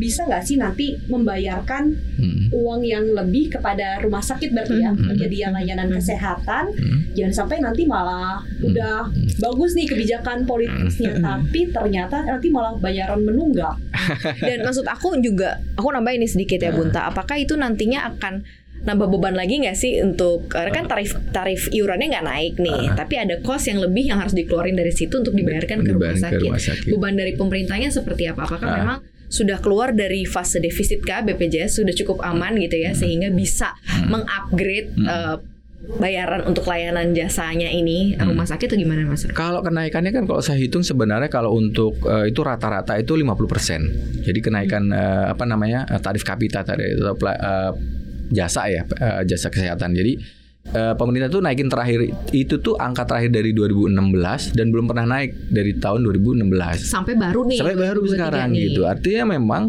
bisa 0.00 0.24
nggak 0.24 0.40
sih 0.40 0.56
nanti 0.56 0.96
membayarkan 1.04 1.92
Hmm. 2.16 2.48
uang 2.50 2.80
yang 2.82 3.04
lebih 3.06 3.48
kepada 3.50 4.00
rumah 4.00 4.20
sakit 4.20 4.50
berarti 4.50 4.76
ya 4.78 4.90
Hmm. 4.90 5.04
penyedia 5.06 5.48
layanan 5.50 5.86
Hmm. 5.86 5.96
kesehatan 5.96 6.64
Hmm. 6.70 6.98
jangan 7.12 7.34
sampai 7.34 7.56
nanti 7.58 7.84
malah 7.84 8.40
udah 8.60 9.08
bagus 9.38 9.72
nih 9.74 9.86
kebijakan 9.86 10.44
politisnya 10.44 11.16
tapi 11.18 11.68
ternyata 11.68 12.24
nanti 12.24 12.48
malah 12.48 12.72
bayaran 12.74 13.20
menunggak 13.20 13.76
Dan 14.40 14.62
maksud 14.62 14.86
aku 14.86 15.12
juga, 15.18 15.60
aku 15.74 15.88
nambah 15.90 16.10
ini 16.10 16.24
sedikit 16.24 16.56
ya 16.58 16.72
Bunta. 16.72 17.04
Apakah 17.04 17.36
itu 17.36 17.52
nantinya 17.54 18.08
akan 18.08 18.40
nambah 18.80 19.06
beban 19.10 19.36
lagi 19.36 19.60
nggak 19.60 19.76
sih 19.76 20.00
untuk 20.00 20.48
karena 20.48 20.72
kan 20.72 20.88
tarif 20.88 21.12
tarif 21.30 21.68
iurannya 21.68 22.08
nggak 22.08 22.24
naik 22.26 22.54
nih, 22.56 22.96
tapi 22.96 23.14
ada 23.14 23.36
cost 23.38 23.68
yang 23.68 23.76
lebih 23.76 24.08
yang 24.08 24.16
harus 24.16 24.32
dikeluarin 24.32 24.72
dari 24.72 24.88
situ 24.88 25.12
untuk 25.14 25.36
dibayarkan 25.36 25.84
ke 25.84 25.90
rumah 25.90 26.10
Dibayarkan 26.10 26.16
ke 26.16 26.24
sakit. 26.32 26.40
rumah 26.42 26.62
sakit. 26.62 26.88
Beban 26.88 27.14
dari 27.14 27.32
pemerintahnya 27.34 27.88
seperti 27.90 28.24
apa? 28.24 28.48
Apakah 28.48 28.64
Ah. 28.64 28.76
memang 28.78 28.98
sudah 29.30 29.62
keluar 29.62 29.94
dari 29.94 30.26
fase 30.26 30.58
defisit 30.58 31.06
kah 31.06 31.22
BPJS 31.22 31.78
sudah 31.78 31.94
cukup 31.94 32.18
aman 32.26 32.58
gitu 32.58 32.82
ya 32.82 32.90
sehingga 32.92 33.30
bisa 33.30 33.78
mengupgrade 34.10 34.90
eh, 34.98 35.36
bayaran 35.96 36.44
untuk 36.44 36.68
layanan 36.68 37.16
jasanya 37.16 37.72
ini 37.72 38.12
rumah 38.20 38.44
sakit 38.44 38.68
atau 38.68 38.76
gimana 38.76 39.08
Mas? 39.08 39.24
Kalau 39.32 39.64
kenaikannya 39.64 40.12
kan 40.12 40.28
kalau 40.28 40.44
saya 40.44 40.60
hitung 40.60 40.84
sebenarnya 40.84 41.32
kalau 41.32 41.56
untuk 41.56 41.96
eh, 42.04 42.28
itu 42.28 42.42
rata-rata 42.44 43.00
itu 43.00 43.16
50%. 43.16 44.26
Jadi 44.28 44.38
kenaikan 44.44 44.92
eh, 44.92 45.24
apa 45.32 45.46
namanya? 45.48 45.88
tarif 46.04 46.26
kapita 46.26 46.60
tadi 46.66 46.84
pela- 47.16 47.38
eh, 47.40 47.72
jasa 48.34 48.68
ya, 48.68 48.82
eh, 48.84 49.22
jasa 49.24 49.48
kesehatan. 49.48 49.96
Jadi 49.96 50.39
eh, 50.70 50.94
pemerintah 50.94 51.28
tuh 51.32 51.40
naikin 51.40 51.68
terakhir 51.72 52.04
itu 52.30 52.60
tuh 52.60 52.76
angka 52.76 53.08
terakhir 53.08 53.32
dari 53.32 53.50
2016 53.56 54.54
dan 54.54 54.66
belum 54.70 54.86
pernah 54.86 55.06
naik 55.08 55.50
dari 55.50 55.72
tahun 55.76 56.04
2016. 56.04 56.46
Sampai 56.84 57.16
baru 57.16 57.48
nih. 57.48 57.58
Sampai 57.58 57.76
baru 57.76 58.00
2023 58.04 58.12
sekarang 58.14 58.48
nih. 58.52 58.60
gitu. 58.70 58.80
Artinya 58.86 59.24
memang 59.34 59.62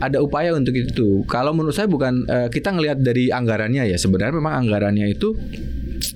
ada 0.00 0.18
upaya 0.24 0.56
untuk 0.56 0.72
itu. 0.74 1.22
Kalau 1.28 1.52
menurut 1.52 1.76
saya 1.76 1.86
bukan 1.86 2.24
eh, 2.26 2.48
kita 2.48 2.72
ngelihat 2.72 2.98
dari 3.04 3.28
anggarannya 3.28 3.84
ya. 3.90 3.96
Sebenarnya 4.00 4.34
memang 4.34 4.66
anggarannya 4.66 5.06
itu 5.12 5.36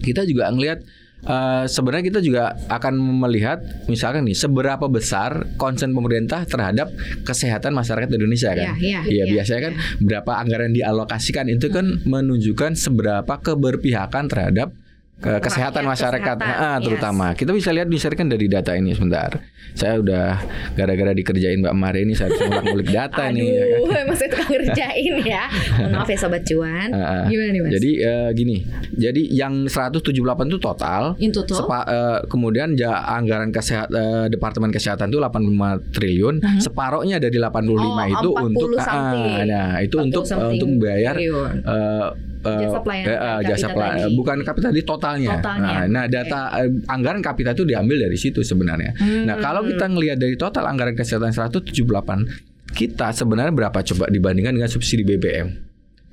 kita 0.00 0.24
juga 0.24 0.48
ngelihat 0.48 0.80
eh, 1.24 1.64
sebenarnya 1.66 2.04
kita 2.14 2.20
juga 2.20 2.54
akan 2.68 2.94
melihat 3.24 3.60
misalkan 3.90 4.24
nih 4.28 4.36
seberapa 4.36 4.86
besar 4.86 5.48
konsen 5.56 5.92
pemerintah 5.96 6.44
terhadap 6.44 6.92
kesehatan 7.24 7.74
masyarakat 7.74 8.08
Indonesia 8.12 8.52
kan. 8.52 8.76
Iya, 8.78 8.80
iya, 8.80 9.00
Iya, 9.04 9.24
iya, 9.24 9.24
biasanya 9.40 9.60
kan 9.70 9.74
berapa 10.00 10.32
anggaran 10.38 10.72
dialokasikan 10.76 11.48
itu 11.50 11.68
kan 11.72 12.04
menunjukkan 12.04 12.76
seberapa 12.76 13.34
keberpihakan 13.40 14.30
terhadap 14.30 14.72
eh, 15.16 15.38
kesehatan 15.38 15.80
Rakyat, 15.80 15.92
masyarakat 15.94 16.36
kesehatan, 16.36 16.60
Ah, 16.60 16.76
yes. 16.76 16.84
terutama. 16.84 17.26
Kita 17.32 17.50
bisa 17.50 17.70
lihat 17.70 17.86
misalkan 17.86 18.16
kan 18.16 18.28
dari 18.28 18.46
data 18.46 18.72
ini 18.72 18.90
sebentar. 18.90 19.30
Saya 19.72 19.98
udah 19.98 20.38
gara-gara 20.72 21.10
dikerjain 21.10 21.58
Mbak 21.58 21.74
Mari 21.74 22.00
ini 22.02 22.14
saya 22.14 22.30
harus 22.30 22.40
ngulik 22.62 22.88
data 22.88 23.26
Aduh, 23.26 23.34
nih 23.34 23.46
ya 23.46 23.64
kan. 23.82 24.04
masih 24.06 24.26
tukang 24.28 24.48
ngerjain 24.48 25.14
ya. 25.20 25.42
Maaf 25.92 26.06
ya 26.06 26.16
sobat 26.16 26.42
cuan. 26.44 26.88
Ah. 26.90 27.26
Gimana 27.26 27.50
nih 27.50 27.60
Mas? 27.60 27.70
Jadi 27.72 27.90
eh, 27.96 28.30
gini, 28.32 28.56
jadi 28.92 29.22
yang 29.28 29.66
178 29.66 30.14
itu 30.46 30.58
total. 30.58 31.02
in 31.18 31.30
total 31.30 31.56
Sepa- 31.58 31.86
eh, 31.86 32.18
kemudian 32.24 32.74
ja, 32.74 33.02
anggaran 33.08 33.50
kesehat 33.50 33.90
eh, 33.90 34.26
Departemen 34.28 34.70
Kesehatan 34.70 35.08
itu 35.08 35.18
85 35.18 35.42
triliun, 35.90 36.34
Mhm. 36.38 36.60
separohnya 36.60 37.16
dari 37.18 37.34
85 37.36 37.74
Oh, 38.04 38.06
itu 38.06 38.28
40 38.30 38.46
untuk 38.46 38.70
something. 38.78 39.26
nah, 39.44 39.70
itu 39.80 39.96
40 39.96 40.06
untuk 40.06 40.24
something 40.24 40.54
untuk 40.54 40.70
bayar 40.80 41.14
triliun. 41.14 41.50
eh, 41.60 42.08
eh, 42.44 42.60
Jasa 42.62 42.78
pelayanan 42.78 43.08
eh, 43.08 43.16
kapita 43.16 43.48
jasa 43.50 43.66
pela- 43.68 43.94
tadi. 43.96 44.12
bukan 44.14 44.36
kapita 44.42 44.68
di 44.68 44.82
totalnya. 44.82 45.32
Totalnya, 45.34 45.72
Nah, 45.74 45.84
nah, 45.86 46.04
data 46.06 46.40
eh, 46.58 46.70
anggaran 46.86 47.20
kapita 47.20 47.50
itu 47.50 47.64
diambil 47.64 47.96
dari 48.00 48.14
situ 48.14 48.40
sebenarnya. 48.40 48.92
Nah, 49.24 49.34
Hmm. 49.34 49.42
kalau 49.42 49.62
kita 49.62 49.86
ngelihat 49.86 50.16
dari 50.16 50.34
total 50.34 50.64
anggaran 50.66 50.92
kesehatan 50.92 51.32
178, 51.32 52.28
kita 52.68 53.10
sebenarnya 53.10 53.50
berapa 53.50 53.78
coba 53.84 54.06
dibandingkan 54.06 54.52
dengan 54.52 54.66
subsidi 54.66 55.02
BBM? 55.02 55.48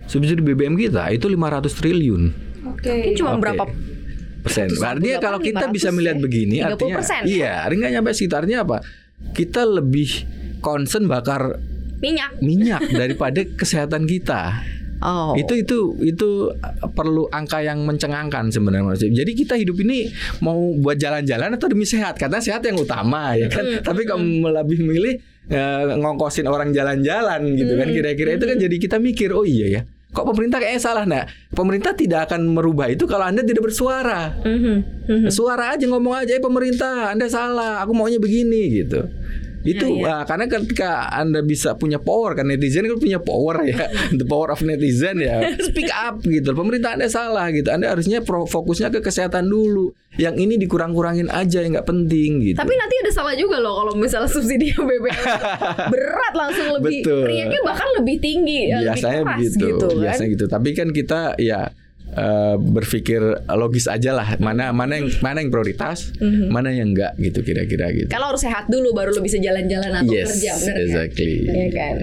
Subsidi 0.03 0.39
BBM 0.39 0.73
kita 0.75 1.09
itu 1.09 1.25
500 1.25 1.71
triliun 1.71 2.23
oke 2.63 2.81
Mungkin 2.81 3.13
cuma 3.13 3.31
Oke. 3.31 3.41
berapa 3.41 3.63
persen. 4.41 4.67
178, 4.67 4.81
Artinya 4.87 5.17
kalau 5.19 5.37
kita 5.37 5.65
500 5.65 5.73
bisa 5.73 5.89
melihat 5.91 6.17
ya. 6.17 6.21
begini, 6.21 6.55
30% 6.57 6.65
artinya 6.67 6.97
ya? 6.97 7.21
iya, 7.23 7.53
nggak 7.67 7.91
nyampe 7.91 8.09
sekitarnya 8.11 8.57
apa? 8.61 8.77
Kita 9.31 9.61
lebih 9.63 10.09
concern 10.59 11.05
bakar 11.05 11.61
minyak? 11.97 12.37
minyak 12.39 12.81
daripada 12.91 13.41
kesehatan 13.43 14.05
kita. 14.05 14.61
Oh. 15.01 15.33
Itu 15.33 15.57
itu 15.57 15.97
itu 16.05 16.29
perlu 16.93 17.25
angka 17.33 17.65
yang 17.65 17.81
mencengangkan 17.83 18.53
sebenarnya 18.53 18.85
Mas. 18.85 19.01
Jadi 19.01 19.31
kita 19.33 19.57
hidup 19.57 19.81
ini 19.81 20.13
mau 20.45 20.57
buat 20.77 20.95
jalan-jalan 21.01 21.57
atau 21.57 21.67
demi 21.67 21.89
sehat? 21.89 22.21
Karena 22.21 22.37
sehat 22.37 22.61
yang 22.61 22.77
utama 22.77 23.33
ya 23.33 23.49
kan. 23.49 23.81
Tapi 23.81 24.05
kalau 24.05 24.21
lebih 24.61 24.85
milih 24.85 25.17
eh, 25.49 25.83
ngongkosin 25.97 26.45
orang 26.45 26.69
jalan-jalan 26.69 27.41
gitu 27.57 27.73
kan 27.75 27.87
kira-kira 27.89 28.37
itu 28.37 28.45
kan 28.45 28.57
jadi 28.61 28.75
kita 28.77 28.97
mikir 29.01 29.33
oh 29.33 29.43
iya 29.43 29.81
ya. 29.81 29.83
Kok 30.11 30.27
pemerintah 30.27 30.59
kayaknya 30.59 30.81
salah 30.83 31.03
nah? 31.07 31.23
Pemerintah 31.55 31.95
tidak 31.95 32.27
akan 32.27 32.51
merubah 32.51 32.91
itu 32.91 33.07
kalau 33.07 33.31
Anda 33.31 33.47
tidak 33.47 33.63
bersuara. 33.63 34.35
Mhm, 34.43 34.75
mhm. 35.07 35.29
Suara 35.31 35.71
aja 35.71 35.87
ngomong 35.87 36.19
aja 36.19 36.35
"Eh, 36.35 36.43
pemerintah, 36.43 37.15
Anda 37.15 37.31
salah, 37.31 37.79
aku 37.79 37.95
maunya 37.95 38.19
begini 38.19 38.83
gitu. 38.83 39.07
Itu 39.61 40.01
Ya, 40.01 40.21
ah, 40.21 40.23
karena 40.25 40.49
ketika 40.49 41.11
Anda 41.13 41.45
bisa 41.45 41.77
punya 41.77 42.01
power 42.01 42.33
kan 42.33 42.49
netizen 42.49 42.89
kan 42.89 42.97
punya 42.97 43.21
power 43.21 43.61
ya. 43.65 43.87
The 44.19 44.25
power 44.25 44.49
of 44.53 44.65
netizen 44.65 45.21
ya. 45.21 45.53
Speak 45.67 45.91
up 45.93 46.23
gitu. 46.25 46.57
Pemerintah 46.57 46.97
Anda 46.97 47.07
salah 47.11 47.53
gitu. 47.53 47.69
Anda 47.69 47.93
harusnya 47.93 48.25
fokusnya 48.25 48.89
ke 48.89 48.99
kesehatan 49.05 49.45
dulu. 49.45 49.93
Yang 50.19 50.35
ini 50.43 50.53
dikurang-kurangin 50.59 51.31
aja 51.31 51.63
yang 51.63 51.77
nggak 51.77 51.87
penting 51.87 52.41
gitu. 52.43 52.57
Tapi 52.59 52.73
nanti 52.75 52.95
ada 52.99 53.11
salah 53.13 53.33
juga 53.37 53.61
loh 53.63 53.79
kalau 53.79 53.93
misalnya 53.95 54.27
subsidi 54.35 54.75
BBM 54.75 55.23
berat 55.87 56.33
langsung 56.35 56.67
lebih 56.81 57.05
Betul. 57.05 57.23
riaknya 57.31 57.59
bahkan 57.63 57.87
lebih 57.95 58.19
tinggi, 58.19 58.67
ya, 58.67 58.91
biasanya 58.91 59.23
lebih 59.23 59.47
keras 59.47 59.55
begitu, 59.55 59.67
gitu 59.71 59.87
kan. 59.87 60.01
biasanya 60.03 60.29
gitu. 60.35 60.45
Tapi 60.51 60.69
kan 60.75 60.87
kita 60.91 61.21
ya 61.39 61.61
eh, 62.11 62.55
berpikir 62.55 63.21
logis 63.49 63.87
aja 63.87 64.11
lah 64.11 64.27
mana 64.37 64.71
mana 64.71 64.99
yang 64.99 65.07
mana 65.19 65.39
yang 65.39 65.49
prioritas, 65.49 66.11
Mhm. 66.17 66.47
mana 66.47 66.69
yang 66.69 66.91
enggak 66.91 67.15
gitu 67.15 67.39
kira-kira 67.41 67.91
gitu. 67.91 68.07
Kalau 68.07 68.31
harus 68.31 68.41
sehat 68.41 68.67
dulu 68.67 68.91
baru 68.91 69.11
lo 69.11 69.21
bisa 69.21 69.37
jalan-jalan 69.37 69.91
atau 69.93 70.11
yes, 70.11 70.27
kerja, 70.29 70.51
bener 70.57 70.73
kan? 70.73 70.83
exactly. 70.83 71.33
Iya 71.45 71.67
kan? 71.71 71.95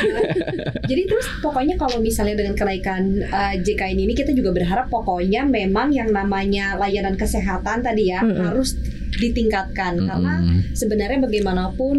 Jadi 0.90 1.02
terus 1.06 1.26
pokoknya 1.40 1.74
kalau 1.76 1.98
misalnya 1.98 2.36
dengan 2.36 2.54
kenaikan 2.54 3.02
uh, 3.22 3.54
JKN 3.56 3.98
ini 3.98 4.12
kita 4.12 4.32
juga 4.32 4.52
berharap 4.52 4.88
pokoknya 4.88 5.44
memang 5.44 5.90
yang 5.90 6.10
namanya 6.10 6.76
layanan 6.76 7.16
kesehatan 7.16 7.80
tadi 7.80 8.10
ya 8.10 8.20
Mm-mm. 8.20 8.42
harus 8.42 8.76
ditingkatkan 9.12 10.02
karena 10.02 10.34
Mm-mm. 10.40 10.74
sebenarnya 10.74 11.18
bagaimanapun 11.20 11.96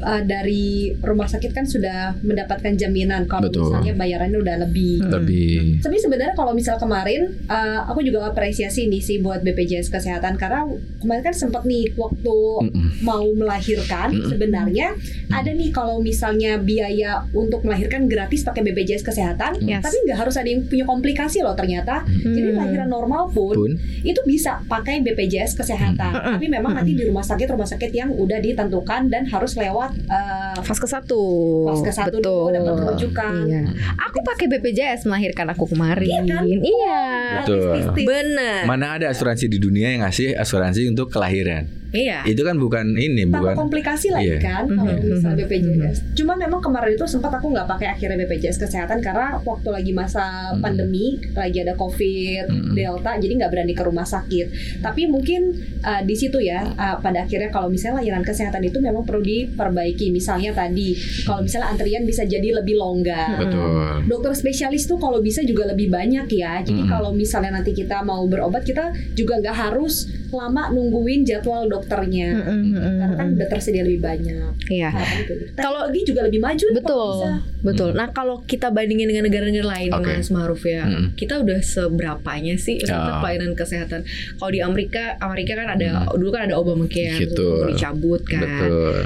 uh, 0.00 0.22
dari 0.22 0.66
rumah 0.98 1.26
sakit 1.26 1.50
kan 1.50 1.64
sudah 1.64 1.98
mendapatkan 2.20 2.74
jaminan 2.74 3.24
kalau 3.24 3.46
Betul. 3.46 3.68
misalnya 3.68 3.92
bayarannya 3.94 4.38
udah 4.38 4.56
lebih. 4.60 5.02
Lebih 5.02 5.80
Tapi 5.80 5.96
sebenarnya 5.96 6.34
kalau 6.34 6.52
misal 6.52 6.76
kemarin 6.76 7.28
uh, 7.46 7.86
aku 7.86 8.00
juga 8.00 8.26
apresiasi 8.26 8.86
nih 8.86 8.98
sih 8.98 9.16
buat 9.18 9.40
BPJS 9.40 9.88
kesehatan 9.88 10.34
karena 10.34 10.66
kemarin 10.98 11.22
kan 11.22 11.34
sempat 11.34 11.62
nih 11.62 11.90
waktu 11.94 12.36
Mm-mm. 12.64 13.02
mau 13.02 13.24
melahirkan 13.28 14.10
Mm-mm. 14.10 14.28
sebenarnya 14.28 14.94
ada 15.28 15.50
nih 15.50 15.70
kalau 15.70 15.98
misalnya 15.98 16.56
biaya 16.56 17.24
untuk 17.30 17.62
melahirkan 17.62 18.06
gratis 18.06 18.42
pakai 18.42 18.62
BPJS 18.62 19.02
kesehatan 19.02 19.60
Yes. 19.60 19.82
tapi 19.82 19.96
nggak 20.02 20.18
harus 20.18 20.34
ada 20.34 20.46
yang 20.46 20.64
punya 20.64 20.84
komplikasi 20.84 21.40
loh 21.40 21.52
ternyata 21.52 22.02
jadi 22.06 22.48
Hmm. 22.48 22.56
lahiran 22.56 22.88
normal 22.88 23.28
pun, 23.28 23.54
pun 23.54 23.70
itu 24.00 24.16
bisa 24.24 24.62
pakai 24.64 25.00
BPJS 25.00 25.52
kesehatan 25.54 26.12
Mm-mm. 26.12 26.34
tapi 26.34 26.46
memang 26.46 26.72
nanti 26.72 26.92
di 26.92 27.02
rumah 27.02 27.20
sakit 27.20 27.48
rumah 27.48 27.66
sakit 27.66 27.90
yang 27.90 28.10
udah 28.10 28.38
ditentukan 28.38 29.08
dan 29.08 29.26
harus 29.26 29.54
lewat 29.54 29.87
uh, 29.90 30.58
Fase 30.64 30.86
satu. 30.88 31.22
pas 31.68 31.80
ke 31.80 31.92
satu 31.94 32.18
dulu 32.18 32.50
dapat 32.50 32.74
rujukan 32.94 33.32
Iya. 33.46 33.62
Aku 34.10 34.18
pakai 34.24 34.50
BPJS 34.50 35.06
melahirkan 35.06 35.46
aku 35.52 35.70
kemarin. 35.70 36.08
Iya 36.08 36.20
kan? 36.26 36.42
Iya. 36.44 37.00
Betul. 37.44 37.76
Bener. 38.02 38.66
mana 38.66 38.98
ada 38.98 39.06
asuransi 39.12 39.46
di 39.46 39.58
dunia 39.62 39.94
yang 39.94 40.02
ngasih 40.02 40.34
asuransi 40.34 40.90
untuk 40.90 41.12
kelahiran? 41.12 41.77
Iya. 41.88 42.20
Itu 42.22 42.44
kan 42.44 42.56
bukan 42.56 42.92
ini, 42.94 43.24
tanpa 43.24 43.40
bukan 43.40 43.54
komplikasi 43.58 44.12
lagi 44.12 44.36
Iya. 44.36 44.40
kan 44.40 44.64
kalau 44.68 44.92
Mhm, 44.92 45.08
misalnya 45.08 45.36
mhm, 45.40 45.50
BPJS. 45.50 45.96
Cuma 46.12 46.32
memang 46.36 46.60
kemarin 46.60 46.92
itu 46.92 47.06
sempat 47.08 47.32
aku 47.32 47.48
nggak 47.48 47.64
pakai 47.66 47.88
akhirnya 47.88 48.16
BPJS 48.20 48.60
kesehatan 48.60 49.00
karena 49.00 49.40
waktu 49.40 49.68
lagi 49.68 49.92
masa 49.92 50.52
Mhm. 50.52 50.60
pandemi, 50.60 51.06
lagi 51.32 51.58
ada 51.58 51.72
COVID, 51.74 52.44
Mhm. 52.46 52.72
Delta, 52.76 53.16
jadi 53.16 53.32
nggak 53.40 53.50
berani 53.50 53.72
ke 53.72 53.82
rumah 53.82 54.04
sakit. 54.04 54.46
Tapi 54.78 55.08
mungkin 55.08 55.56
uh, 55.80 56.02
di 56.02 56.12
situ 56.12 56.36
ya, 56.38 56.60
uh, 56.68 56.96
pada 56.98 57.24
akhirnya 57.24 57.48
kalau 57.48 57.68
misalnya 57.68 58.04
layanan 58.04 58.20
kesehatan 58.22 58.60
itu 58.62 58.78
memang 58.78 59.02
perlu 59.02 59.24
diperbaiki. 59.24 60.10
Misalnya 60.10 60.52
tadi 60.52 60.92
kalau 61.24 61.40
misalnya 61.40 61.72
antrian 61.72 62.04
bisa 62.04 62.22
jadi 62.22 62.52
lebih 62.52 62.76
longgar. 62.76 63.40
Betul. 63.40 64.04
Dokter 64.06 64.32
spesialis 64.34 64.84
tuh 64.84 65.00
kalau 65.00 65.18
bisa 65.18 65.40
juga 65.40 65.64
lebih 65.64 65.88
banyak 65.88 66.28
ya. 66.30 66.60
Jadi 66.60 66.84
Mm-mm. 66.84 66.90
kalau 66.90 67.10
misalnya 67.12 67.56
nanti 67.56 67.72
kita 67.72 68.02
mau 68.02 68.28
berobat 68.28 68.62
kita 68.62 68.92
juga 69.14 69.40
nggak 69.40 69.56
harus 69.56 70.04
lama 70.28 70.68
nungguin 70.68 71.24
jadwal 71.24 71.64
dokternya. 71.78 72.28
Karena 72.38 73.14
kan 73.14 73.26
udah 73.32 73.48
tersedia 73.48 73.82
lebih 73.82 74.00
banyak. 74.00 74.50
Iya. 74.66 74.88
Harapan 74.90 75.18
itu. 75.20 75.32
Kalau- 75.54 75.78
Teknologi 75.78 76.00
juga 76.04 76.20
lebih 76.22 76.40
maju 76.40 76.66
Betul, 76.74 77.14
bisa. 77.14 77.30
betul. 77.62 77.90
Nah 77.92 78.08
kalau 78.10 78.42
kita 78.42 78.68
bandingin 78.68 79.06
dengan 79.06 79.24
negara-negara 79.24 79.66
lain, 79.68 79.90
Oke. 79.90 80.10
Mas 80.12 80.28
Maruf 80.28 80.62
ya, 80.62 80.84
Mm. 80.84 81.14
kita 81.14 81.38
udah 81.38 81.60
seberapanya 81.60 82.54
sih 82.56 82.76
maksudnya 82.76 82.98
Ya. 83.08 83.20
pelayanan 83.20 83.52
kesehatan? 83.54 84.00
Kalau 84.34 84.50
di 84.50 84.60
Amerika, 84.60 85.14
Amerika 85.18 85.54
kan 85.54 85.68
ada 85.70 85.88
dulu 86.10 86.28
kan 86.28 86.44
ada 86.44 86.56
Obamacare, 86.56 87.14
Gitu. 87.16 87.48
dicabut 87.68 88.20
kan. 88.22 88.42
Betul. 88.42 88.96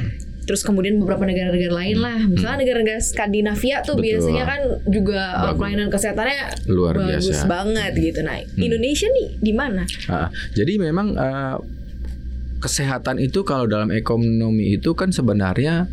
Terus 0.43 0.63
kemudian 0.63 0.99
beberapa 0.99 1.23
negara-negara 1.23 1.71
lain 1.73 1.99
lah, 1.99 2.19
misalnya 2.19 2.59
negara-negara 2.59 2.99
Skandinavia 2.99 3.79
tuh 3.81 3.95
Betul. 3.95 4.05
biasanya 4.11 4.45
kan 4.45 4.61
juga 4.89 5.21
uh, 5.31 5.43
Bagus. 5.45 5.57
pelayanan 5.57 5.89
kesehatannya 5.89 6.39
Luar 6.67 6.95
bagus 6.97 7.31
biasa. 7.31 7.47
banget 7.47 7.93
gitu. 7.95 8.21
Nah, 8.23 8.37
Indonesia 8.57 9.07
nih 9.09 9.29
di 9.39 9.53
mana? 9.53 9.83
Ah, 10.09 10.27
jadi 10.51 10.81
memang 10.81 11.15
eh, 11.15 11.57
kesehatan 12.63 13.19
itu 13.19 13.43
kalau 13.43 13.67
dalam 13.67 13.91
ekonomi 13.91 14.79
itu 14.79 14.95
kan 14.95 15.11
sebenarnya 15.11 15.91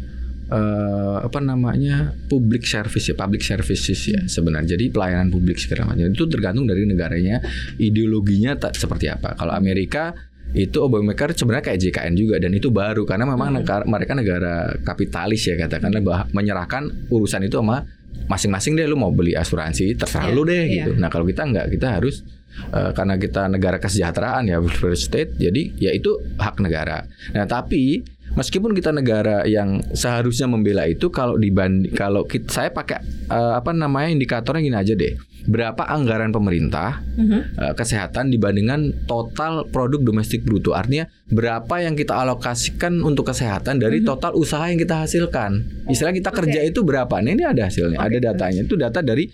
eh, 0.49 1.17
apa 1.25 1.41
namanya 1.41 2.13
public 2.29 2.65
service 2.65 3.09
ya 3.09 3.15
public 3.17 3.41
services 3.41 3.97
ya 4.05 4.21
sebenarnya. 4.29 4.77
Jadi 4.77 4.93
pelayanan 4.93 5.33
publik 5.33 5.57
segala 5.57 5.93
macam. 5.93 6.13
Itu 6.13 6.29
tergantung 6.29 6.69
dari 6.69 6.85
negaranya 6.85 7.41
ideologinya 7.81 8.53
tak 8.57 8.77
seperti 8.77 9.09
apa. 9.09 9.33
Kalau 9.33 9.53
Amerika 9.53 10.13
itu 10.49 10.81
Obamacare 10.81 11.37
sebenarnya 11.37 11.61
kayak 11.73 11.77
JKN 11.77 12.13
juga 12.17 12.35
dan 12.41 12.49
itu 12.57 12.73
baru 12.73 13.05
karena 13.05 13.29
memang 13.29 13.61
negara, 13.61 13.85
mereka 13.85 14.17
negara 14.17 14.73
kapitalis 14.81 15.45
ya 15.45 15.53
katakanlah 15.61 16.01
bah- 16.01 16.27
menyerahkan 16.33 16.89
urusan 17.13 17.45
itu 17.45 17.61
sama 17.61 17.85
masing-masing 18.25 18.73
deh. 18.73 18.89
Lu 18.89 18.97
mau 18.97 19.13
beli 19.13 19.37
asuransi 19.37 19.93
terserah 19.93 20.29
Iya, 20.29 20.33
lu 20.33 20.41
deh 20.49 20.63
iya. 20.65 20.73
gitu. 20.89 20.97
Nah 20.97 21.09
kalau 21.13 21.29
kita 21.29 21.45
nggak 21.45 21.69
kita 21.77 22.01
harus 22.01 22.25
eh, 22.73 22.91
karena 22.93 23.15
kita 23.15 23.47
negara 23.47 23.77
kesejahteraan 23.77 24.49
ya 24.49 24.57
welfare 24.59 24.97
state 24.97 25.37
jadi 25.39 25.61
ya 25.77 25.91
itu 25.95 26.17
hak 26.37 26.59
negara. 26.61 27.05
Nah 27.33 27.45
tapi 27.45 28.03
meskipun 28.37 28.77
kita 28.77 28.93
negara 28.93 29.45
yang 29.49 29.81
seharusnya 29.93 30.45
membela 30.45 30.85
itu 30.85 31.09
kalau 31.09 31.37
dibanding 31.37 31.93
kalau 31.95 32.25
kita, 32.25 32.49
saya 32.49 32.69
pakai 32.69 33.01
eh, 33.29 33.53
apa 33.57 33.73
namanya 33.73 34.13
indikatornya 34.13 34.61
gini 34.61 34.77
aja 34.77 34.93
deh. 34.93 35.15
Berapa 35.49 35.87
anggaran 35.87 36.35
pemerintah 36.35 36.99
eh, 37.15 37.73
kesehatan 37.73 38.29
dibandingkan 38.29 39.07
total 39.07 39.65
produk 39.71 40.03
domestik 40.03 40.43
bruto? 40.45 40.75
Artinya 40.75 41.07
berapa 41.31 41.79
yang 41.81 41.95
kita 41.95 42.13
alokasikan 42.13 43.01
untuk 43.01 43.31
kesehatan 43.31 43.79
dari 43.81 44.03
total 44.03 44.35
usaha 44.35 44.67
yang 44.67 44.77
kita 44.77 45.07
hasilkan? 45.07 45.63
Istilah 45.89 46.13
kita 46.13 46.29
kerja 46.35 46.59
itu 46.61 46.83
berapa? 46.85 47.23
Nah 47.23 47.31
ini 47.33 47.47
ada 47.47 47.71
hasilnya. 47.71 47.97
Ada 47.97 48.17
datanya. 48.19 48.61
Itu 48.67 48.75
data 48.77 48.99
dari 48.99 49.31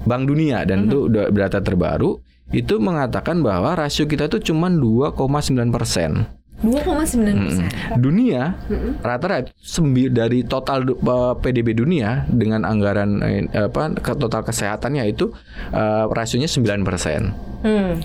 Bank 0.00 0.32
Dunia 0.32 0.64
dan 0.64 0.88
itu 0.88 1.12
udah 1.12 1.28
data 1.28 1.60
terbaru 1.60 2.16
itu 2.50 2.76
mengatakan 2.76 3.40
bahwa 3.40 3.74
rasio 3.74 4.04
kita 4.04 4.26
itu 4.26 4.50
cuma 4.50 4.66
2,9 4.66 5.14
persen. 5.70 6.26
2,9 6.60 6.84
persen. 7.40 7.66
dunia 7.96 8.52
rata-rata 9.00 9.48
sembi- 9.56 10.12
dari 10.12 10.44
total 10.44 10.84
eh, 10.84 11.34
PDB 11.34 11.72
dunia 11.72 12.28
dengan 12.28 12.68
anggaran 12.68 13.16
eh, 13.22 13.48
apa 13.48 13.96
ke 13.96 14.12
total 14.12 14.44
kesehatannya 14.44 15.08
itu 15.08 15.32
eh, 15.72 16.04
rasionya 16.06 16.44
9 16.46 16.84
persen. 16.84 17.32
Hmm. 17.60 18.00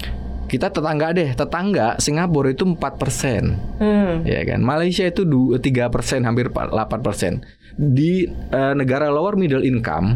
kita 0.46 0.70
tetangga 0.70 1.10
deh 1.10 1.34
tetangga 1.34 1.98
Singapura 1.98 2.54
itu 2.54 2.64
4 2.64 2.80
persen. 2.96 3.58
Hmm. 3.76 4.24
ya 4.24 4.46
kan? 4.46 4.62
Malaysia 4.62 5.04
itu 5.04 5.26
du- 5.26 5.52
3 5.52 5.90
persen 5.90 6.22
hampir 6.22 6.48
8 6.48 6.72
persen. 7.02 7.44
Di 7.76 8.24
eh, 8.30 8.74
negara 8.74 9.10
lower 9.10 9.36
middle 9.36 9.68
income 9.68 10.16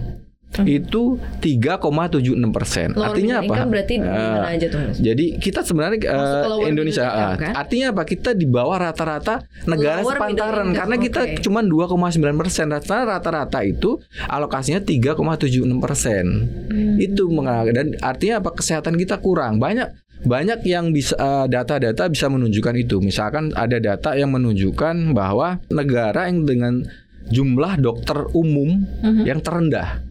itu 0.59 1.15
3,76 1.39 2.25
persen 2.49 2.87
artinya 2.95 3.37
apa 3.37 3.45
income 3.47 3.69
berarti 3.69 3.95
Eh, 3.99 4.39
aja 4.49 4.65
tuh, 4.67 4.79
Mas? 4.81 4.97
jadi 4.97 5.25
kita 5.37 5.61
sebenarnya 5.61 5.99
eh, 6.03 6.43
lower 6.43 6.65
Indonesia 6.65 7.05
income, 7.05 7.21
ah, 7.21 7.35
kan? 7.37 7.51
artinya 7.55 7.87
apa 7.91 8.03
kita 8.03 8.33
di 8.33 8.45
bawah 8.45 8.77
rata-rata 8.81 9.45
negara 9.63 10.01
Lower 10.01 10.17
sepantaran 10.17 10.65
middle 10.67 10.79
karena 10.79 10.95
income, 10.95 11.05
kita 11.05 11.21
oke. 11.21 11.41
cuma 11.41 11.59
2,9 11.61 12.41
persen 12.41 12.65
rata-rata 13.05 13.59
itu 13.61 13.89
alokasinya 14.25 14.81
3,76 14.81 15.77
persen 15.77 16.25
Hmm. 16.69 16.97
itu 16.97 17.23
dan 17.69 17.93
artinya 17.99 18.39
apa 18.39 18.49
kesehatan 18.51 18.93
kita 18.95 19.17
kurang 19.19 19.57
banyak 19.57 19.89
banyak 20.19 20.65
yang 20.65 20.89
bisa 20.89 21.13
eh, 21.13 21.45
data-data 21.47 22.09
bisa 22.09 22.27
menunjukkan 22.27 22.75
itu 22.75 22.99
misalkan 22.99 23.53
ada 23.53 23.77
data 23.77 24.13
yang 24.13 24.33
menunjukkan 24.33 25.13
bahwa 25.13 25.61
negara 25.69 26.27
yang 26.27 26.43
dengan 26.43 26.83
jumlah 27.29 27.77
dokter 27.77 28.25
umum 28.33 28.81
Mhm. 28.99 29.23
yang 29.23 29.39
terendah 29.39 30.01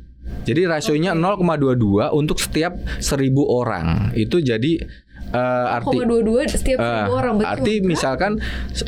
jadi 0.49 0.65
rasionya 0.65 1.13
0,22 1.13 2.09
untuk 2.17 2.41
setiap 2.41 2.73
1000 3.05 3.37
orang. 3.45 4.17
Itu 4.17 4.41
jadi 4.41 4.81
eh, 5.29 5.77
arti 5.77 6.01
0,22 6.01 6.49
setiap 6.57 6.79
seribu 6.81 7.13
orang 7.13 7.35
betul. 7.37 7.53
arti 7.53 7.75
misalkan 7.85 8.33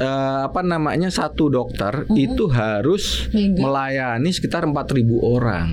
eh, 0.01 0.41
apa 0.49 0.61
namanya 0.65 1.13
satu 1.13 1.53
dokter 1.53 2.09
itu 2.17 2.49
harus 2.49 3.29
Mega. 3.37 3.61
melayani 3.61 4.31
sekitar 4.33 4.65
4000 4.65 5.21
orang. 5.21 5.69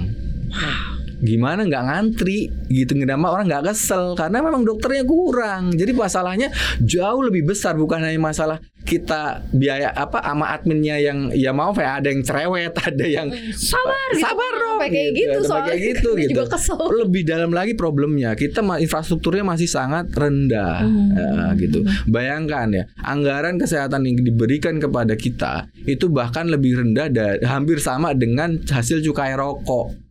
Gimana 1.17 1.65
nggak 1.65 1.84
ngantri 1.88 2.51
gitu 2.67 2.93
ngedama 2.93 3.32
orang 3.32 3.47
nggak 3.47 3.73
kesel 3.73 4.13
karena 4.19 4.43
memang 4.43 4.67
dokternya 4.67 5.08
kurang. 5.08 5.71
Jadi 5.71 5.95
masalahnya 5.95 6.51
jauh 6.84 7.23
lebih 7.23 7.47
besar 7.47 7.80
bukan 7.80 8.03
hanya 8.03 8.19
masalah 8.19 8.60
kita 8.88 9.43
biaya 9.52 9.91
apa 9.91 10.23
sama 10.23 10.56
adminnya 10.56 10.95
yang 10.95 11.28
ya 11.36 11.52
mau 11.52 11.76
ya 11.76 12.00
ada 12.00 12.08
yang 12.08 12.23
cerewet, 12.23 12.71
ada 12.88 13.06
yang 13.06 13.28
sabar 13.52 14.15
gitu. 14.15 14.23
sabar 14.23 14.52
dong 14.56 14.78
kayak 14.88 15.12
gitu 15.12 15.39
sampai 15.43 15.52
soalnya. 15.52 15.67
kayak 15.67 15.82
gitu 15.91 16.10
gitu. 16.23 16.30
juga 16.32 16.45
kesel. 16.56 16.80
Lebih 17.04 17.23
dalam 17.28 17.52
lagi 17.52 17.76
problemnya 17.76 18.32
kita 18.39 18.63
infrastrukturnya 18.63 19.43
masih 19.43 19.67
sangat 19.67 20.08
rendah 20.15 20.80
Ya, 20.88 21.52
gitu. 21.60 21.84
Bayangkan 22.08 22.71
ya 22.71 22.84
anggaran 23.04 23.60
kesehatan 23.60 24.08
yang 24.08 24.23
diberikan 24.23 24.80
kepada 24.80 25.17
kita 25.19 25.67
itu 25.84 26.08
bahkan 26.08 26.47
lebih 26.47 26.80
rendah 26.80 27.12
dan 27.12 27.43
hampir 27.43 27.84
sama 27.84 28.15
dengan 28.15 28.56
hasil 28.63 29.04
cukai 29.04 29.36
rokok. 29.36 30.06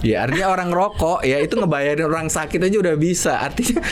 Ya 0.00 0.24
artinya 0.24 0.48
orang 0.48 0.72
rokok 0.72 1.20
ya 1.28 1.36
itu 1.44 1.60
ngebayarin 1.60 2.08
orang 2.08 2.28
sakit 2.32 2.56
aja 2.56 2.76
udah 2.80 2.94
bisa. 2.96 3.36
Artinya 3.44 3.84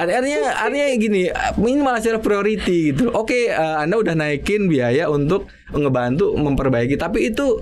artinya 0.00 0.40
artinya 0.56 0.86
gini 0.96 1.22
ini 1.60 1.80
malah 1.84 2.00
secara 2.00 2.20
priority 2.24 2.92
gitu. 2.92 3.12
Oke 3.12 3.52
eh, 3.52 3.76
anda 3.76 4.00
udah 4.00 4.16
naikin 4.16 4.68
biaya 4.68 5.12
untuk 5.12 5.52
ngebantu 5.72 6.36
memperbaiki 6.36 6.96
tapi 6.96 7.32
itu 7.32 7.60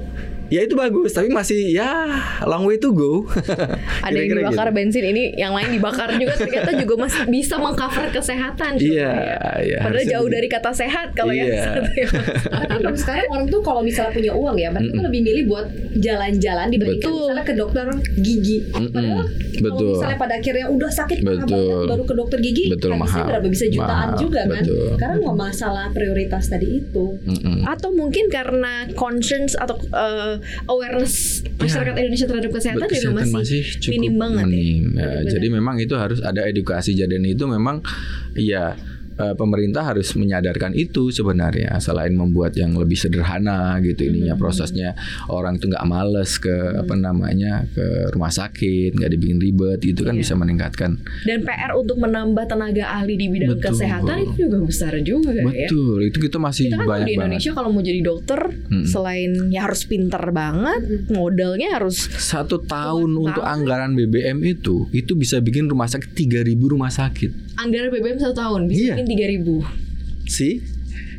ya 0.50 0.60
itu 0.60 0.74
bagus 0.74 1.10
tapi 1.10 1.30
masih 1.30 1.70
ya 1.70 2.10
long 2.44 2.62
way 2.64 2.76
to 2.76 2.90
go 2.90 3.22
Ada 4.00 4.16
yang 4.16 4.42
dibakar 4.42 4.66
gitu. 4.66 4.76
bensin 4.76 5.04
ini, 5.06 5.22
yang 5.34 5.52
lain 5.52 5.70
dibakar 5.70 6.08
juga 6.16 6.34
ternyata 6.34 6.72
juga 6.74 6.94
masih 6.98 7.22
bisa 7.28 7.54
mengcover 7.56 8.08
kesehatan. 8.10 8.74
coba 8.74 8.82
Iya, 8.82 9.10
ya. 9.12 9.38
iya, 9.60 9.78
Padahal 9.80 10.06
jauh 10.08 10.28
dari 10.28 10.48
kata 10.48 10.70
sehat 10.72 11.12
kalau 11.12 11.30
yang 11.30 11.46
Iya. 11.46 11.62
satu 11.70 11.90
ya. 11.92 12.06
Tapi 12.48 12.74
kalau 12.80 12.96
sekarang 12.96 13.26
orang 13.28 13.46
tuh 13.46 13.60
kalau 13.60 13.80
misalnya 13.80 14.10
punya 14.10 14.32
uang 14.32 14.56
ya, 14.56 14.68
berarti 14.70 14.90
tuh 14.90 15.04
lebih 15.04 15.20
milih 15.22 15.42
buat 15.46 15.66
jalan-jalan 15.94 16.66
dibandingkan 16.68 17.04
Betul. 17.04 17.20
misalnya 17.22 17.44
ke 17.44 17.54
dokter 17.54 17.86
gigi. 18.16 18.58
Mm-mm. 18.66 18.88
Padahal 18.90 19.20
kalau 19.20 19.60
Betul. 19.60 19.88
misalnya 19.92 20.18
pada 20.18 20.34
akhirnya 20.34 20.66
udah 20.66 20.90
sakit 20.90 21.18
Betul. 21.20 21.36
banget 21.44 21.60
baru 21.86 22.04
ke 22.04 22.14
dokter 22.16 22.38
gigi, 22.40 22.64
Betul, 22.72 22.90
mahal. 22.96 23.24
berapa 23.28 23.46
bisa 23.46 23.66
jutaan 23.68 24.08
Mahal. 24.10 24.18
juga 24.18 24.40
kan? 24.42 24.62
Betul. 24.64 24.88
Karena 24.96 25.14
nggak 25.20 25.36
masalah 25.38 25.86
prioritas 25.92 26.44
tadi 26.48 26.66
itu. 26.80 27.04
Mm-mm. 27.20 27.68
Atau 27.68 27.92
mungkin 27.92 28.26
karena 28.26 28.88
concerns 28.94 29.52
atau 29.54 29.76
uh, 29.92 30.39
awareness 30.66 31.44
masyarakat 31.58 31.94
Indonesia 31.98 32.26
terhadap 32.28 32.50
kesehatan, 32.50 32.80
juga 32.80 32.94
Kesehatan 32.94 33.26
masih, 33.32 33.62
cukup 33.80 33.92
minim 33.96 34.14
banget. 34.16 34.44
ya. 34.44 34.48
minim. 34.48 34.84
Ya, 34.96 35.12
jadi 35.26 35.46
memang 35.52 35.76
itu 35.80 35.94
harus 35.96 36.20
ada 36.20 36.42
edukasi 36.46 36.96
dan 36.96 37.22
itu 37.26 37.44
memang 37.46 37.82
ya 38.36 38.74
eh, 39.22 39.34
pemerintah 39.34 39.82
harus 39.84 40.08
menyadarkan 40.12 40.72
itu 40.74 41.10
sebenarnya 41.10 41.76
selain 41.78 42.12
membuat 42.12 42.54
yang 42.54 42.72
lebih 42.72 42.96
sederhana 42.96 43.50
gitu 43.80 44.06
ininya 44.06 44.32
Hmm. 44.32 44.40
prosesnya 44.40 44.96
orang 45.28 45.54
itu 45.54 45.66
nggak 45.66 45.84
males 45.84 46.36
ke 46.36 46.50
apa 46.74 46.94
namanya 46.94 47.68
ke 47.68 47.84
rumah 48.10 48.30
sakit 48.30 48.92
nggak 48.92 49.10
dibikin 49.10 49.38
ribet 49.38 49.80
itu 49.82 50.00
kan 50.00 50.12
Iya. 50.12 50.20
bisa 50.20 50.34
meningkatkan 50.34 50.90
Dan 51.22 51.42
PR 51.42 51.72
untuk 51.74 51.96
menambah 51.96 52.44
tenaga 52.46 52.84
ahli 52.94 53.14
di 53.14 53.26
bidang 53.28 53.54
Betul. 53.54 53.64
kesehatan 53.70 54.16
itu 54.22 54.32
juga 54.40 54.56
besar 54.62 54.92
juga 55.00 55.30
ya. 55.30 55.44
betul 55.44 56.00
itu 56.00 56.18
kita 56.18 56.38
masih 56.38 56.64
Kita 56.66 56.78
kan 56.78 56.86
banyak 56.86 57.00
di 57.02 57.10
banget 57.10 57.20
Indonesia 57.20 57.50
kalau 57.52 57.68
mau 57.70 57.82
jadi 57.82 58.00
dokter, 58.00 58.40
Mm. 58.66 58.84
selain 58.84 59.30
ya 59.48 59.60
harus 59.62 59.82
pinter 59.84 60.22
banget, 60.30 60.80
modalnya 61.10 61.68
harus 61.72 61.96
satu 62.10 62.62
tahun 62.62 63.10
untuk 63.12 63.40
banget. 63.40 63.54
anggaran 63.58 63.90
BBM 63.92 64.38
itu 64.46 64.86
itu 64.90 65.12
bisa 65.14 65.36
bikin 65.38 65.66
rumah 65.66 65.86
sakit 65.86 66.10
3000 66.10 66.40
rumah 66.66 66.88
sakit 66.88 67.58
anggaran 67.58 67.90
BBM 67.90 68.16
satu 68.16 68.34
tahun 68.34 68.60
bisa 68.64 68.80
Iya. 68.80 68.94
bikin 68.94 69.08
tiga 69.10 69.26
ribu. 69.26 69.66
sih 70.24 70.62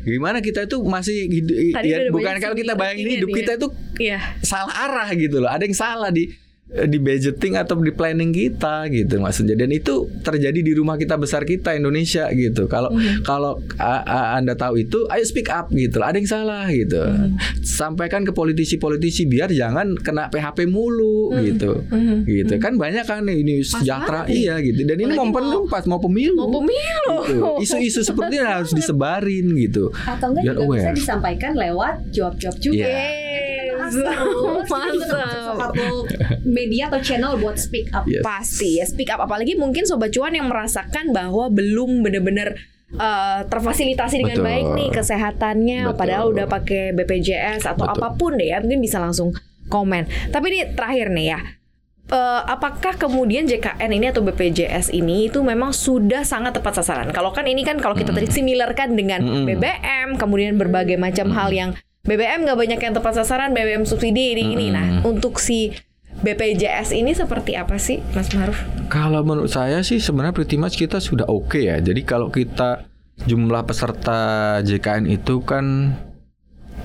gimana 0.02 0.42
kita 0.42 0.66
itu 0.66 0.82
masih 0.82 1.30
hidup 1.30 1.54
Tadi 1.78 1.88
ya, 1.88 2.10
bukan 2.10 2.34
kalau 2.40 2.56
kita 2.56 2.74
bayangin 2.74 3.22
hidup 3.22 3.28
kita 3.30 3.52
ya. 3.54 3.58
itu 3.60 3.68
Iya. 4.00 4.18
salah 4.42 4.74
arah 4.88 5.08
gitu 5.14 5.38
loh 5.38 5.46
ada 5.46 5.62
yang 5.62 5.76
salah 5.76 6.10
di 6.10 6.26
di 6.72 6.96
budgeting 6.96 7.54
atau 7.54 7.76
di 7.76 7.90
planning 7.90 8.30
kita 8.30 8.88
gitu 8.88 9.18
maksudnya. 9.18 9.52
Dan 9.54 9.70
itu 9.70 9.92
terjadi 10.18 10.56
di 10.56 10.72
rumah 10.72 10.96
kita 10.96 11.14
besar 11.14 11.44
kita 11.44 11.72
Indonesia 11.72 12.26
gitu. 12.30 12.64
Kalau 12.64 12.88
kalau 13.22 13.60
a- 13.76 14.00
a- 14.00 14.30
anda 14.34 14.54
tahu 14.54 14.80
itu 14.80 15.04
ayo 15.06 15.20
speak 15.22 15.46
up 15.46 15.68
gitu 15.70 16.00
ada 16.00 16.14
yang 16.14 16.24
salah 16.24 16.64
gitu. 16.66 16.96
Sampaikan 17.60 18.22
ke 18.22 18.32
politisi-politisi 18.32 19.26
biar 19.26 19.50
jangan 19.50 19.94
kena 19.94 20.28
PHP 20.28 20.64
mulu 20.64 21.36
gitu. 21.42 21.84
Gitu 22.24 22.54
kan 22.56 22.74
banyak 22.74 23.04
kan 23.04 23.24
ini 23.24 23.60
sejahtera 23.60 24.24
iya 24.26 24.56
gitu. 24.58 24.82
Dan 24.82 24.96
ini 24.98 25.12
Apalagi 25.12 25.20
momen 25.22 25.44
mau- 25.44 25.68
pas 25.68 25.84
mau 25.84 26.00
pemilu. 26.00 26.36
Mau 26.38 26.52
pemilu. 26.54 27.16
gitu. 27.22 27.44
isu-isu 27.60 28.00
seperti 28.08 28.34
ini 28.34 28.46
harus 28.46 28.72
disebarin 28.72 29.46
gitu. 29.56 29.92
Atau 29.92 30.32
enggak 30.32 30.42
Biar 30.42 30.56
juga 30.56 30.72
bisa 30.74 30.90
disampaikan 30.94 31.52
lewat 31.52 32.08
job-job 32.08 32.54
juga. 32.58 32.82
Iya. 32.82 33.41
Terus 33.92 35.08
satu 35.52 35.86
media 36.42 36.88
atau 36.88 37.00
channel 37.00 37.36
buat 37.36 37.56
speak 37.56 37.92
up. 37.92 38.08
Yes. 38.08 38.24
Pasti 38.24 38.80
ya 38.80 38.84
speak 38.88 39.12
up 39.12 39.20
apalagi 39.20 39.54
mungkin 39.54 39.84
sobat 39.84 40.10
cuan 40.10 40.32
yang 40.32 40.48
merasakan 40.48 41.12
bahwa 41.12 41.52
belum 41.52 42.00
benar-benar 42.00 42.56
eh, 42.92 43.40
terfasilitasi 43.46 44.20
dengan 44.20 44.40
Betul. 44.40 44.48
baik 44.48 44.66
nih 44.74 44.88
kesehatannya 44.90 45.80
Betul. 45.88 45.98
padahal 45.98 46.24
udah 46.32 46.46
pakai 46.46 46.92
BPJS 46.92 47.64
atau 47.64 47.84
Betul. 47.86 47.96
apa 48.00 48.08
pun 48.16 48.32
deh 48.36 48.48
ya 48.48 48.58
mungkin 48.60 48.80
bisa 48.80 48.96
langsung 48.96 49.32
komen. 49.68 50.04
Tapi 50.28 50.44
ini 50.48 50.58
terakhir 50.72 51.08
nih 51.08 51.28
ya. 51.28 51.40
eh, 52.12 52.42
apakah 52.44 53.00
kemudian 53.00 53.48
JKN 53.48 53.88
ini 53.88 54.12
atau 54.12 54.20
BPJS 54.20 54.92
ini 54.92 55.32
itu 55.32 55.40
memang 55.40 55.72
sudah 55.72 56.26
sangat 56.26 56.52
tepat 56.52 56.76
sasaran? 56.76 57.08
Kalau 57.08 57.32
kan 57.32 57.48
ini 57.48 57.64
kan 57.64 57.80
kalau 57.80 57.96
kita 57.96 58.12
tadi 58.12 58.28
similarkan 58.28 58.92
dengan. 58.92 59.20
BBM, 59.48 60.20
kemudian 60.20 60.60
berbagai 60.60 61.00
macam 61.00 61.32
hal 61.32 61.48
yang 61.48 61.70
BBM 62.02 62.42
nggak 62.42 62.58
banyak 62.58 62.80
yang 62.82 62.94
tepat 62.98 63.14
sasaran, 63.14 63.54
BBM 63.54 63.86
subsidi 63.86 64.34
ini 64.34 64.58
ini. 64.58 64.74
Nah, 64.74 65.06
untuk 65.06 65.38
si 65.38 65.70
BPJS 66.18 66.98
ini 66.98 67.14
seperti 67.14 67.54
apa 67.54 67.78
sih, 67.78 68.02
Mas 68.10 68.26
Maruf? 68.34 68.58
Kalau 68.90 69.22
menurut 69.22 69.54
saya 69.54 69.86
sih 69.86 70.02
sebenarnya 70.02 70.34
pretty 70.34 70.58
much 70.58 70.74
kita 70.74 70.98
sudah 70.98 71.30
oke 71.30 71.62
ya. 71.62 71.78
Jadi 71.78 72.02
kalau 72.02 72.26
kita 72.26 72.90
jumlah 73.22 73.62
peserta 73.62 74.58
JKN 74.66 75.06
itu 75.14 75.46
kan 75.46 75.94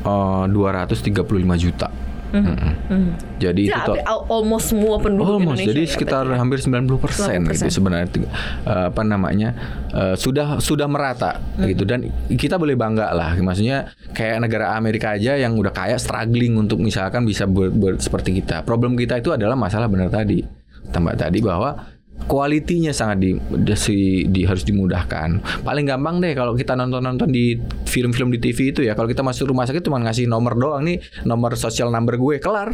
eh, 0.05 0.45
235 0.53 1.17
juta. 1.65 1.89
Mm-mm. 2.27 3.03
Jadi 3.37 3.61
itu 3.65 3.91
Ya, 3.93 4.03
al- 4.03 4.27
almost 4.27 4.69
semua 4.69 4.97
penduduk 4.97 5.37
Almost, 5.37 5.57
Indonesia. 5.57 5.69
jadi 5.69 5.81
ya, 5.81 5.89
sekitar 5.89 6.23
berarti. 6.25 6.39
hampir 6.39 6.59
90 6.59 6.97
persen 6.97 7.39
90%. 7.39 7.53
gitu 7.53 7.69
sebenarnya 7.71 8.07
Eh, 8.07 8.85
apa 8.87 9.01
namanya 9.01 9.49
eh, 9.89 10.15
sudah 10.15 10.59
sudah 10.59 10.85
merata 10.85 11.39
gitu 11.57 11.83
dan 11.83 12.03
kita 12.29 12.55
boleh 12.55 12.73
bangga 12.73 13.09
lah, 13.09 13.31
maksudnya 13.37 13.87
kayak 14.11 14.41
negara 14.41 14.73
Amerika 14.73 15.13
aja 15.13 15.35
yang 15.35 15.53
udah 15.53 15.71
kaya 15.71 15.95
struggling 15.95 16.55
untuk 16.55 16.77
misalkan 16.77 17.23
bisa 17.23 17.45
ber, 17.45 17.69
ber- 17.69 17.97
seperti 17.97 18.35
kita. 18.35 18.61
Problem 18.61 18.93
kita 18.93 19.15
itu 19.15 19.29
adalah 19.29 19.53
masalah 19.53 19.85
benar 19.85 20.07
tadi, 20.07 20.43
tambah 20.87 21.13
tadi 21.13 21.39
bahwa 21.39 21.96
kualitinya 22.25 22.89
sangat 22.89 23.21
di, 23.21 23.31
di- 23.37 24.25
di- 24.25 24.45
harus 24.49 24.65
dimudahkan. 24.65 25.61
Paling 25.61 25.85
gampang 25.85 26.17
deh 26.17 26.33
kalau 26.33 26.57
kita 26.57 26.73
nonton-nonton 26.73 27.29
di 27.29 27.55
film-film 27.85 28.33
di 28.33 28.39
TV 28.41 28.73
itu 28.73 28.81
ya, 28.81 28.97
kalau 28.97 29.05
kita 29.05 29.21
masuk 29.21 29.53
rumah 29.53 29.69
sakit 29.69 29.85
cuma 29.85 30.01
ngasih 30.01 30.25
nomor 30.25 30.57
doang 30.57 30.83
nih, 30.83 30.97
nomor 31.23 31.53
social 31.53 31.93
number 31.93 32.17
gue 32.17 32.41
kelar. 32.41 32.73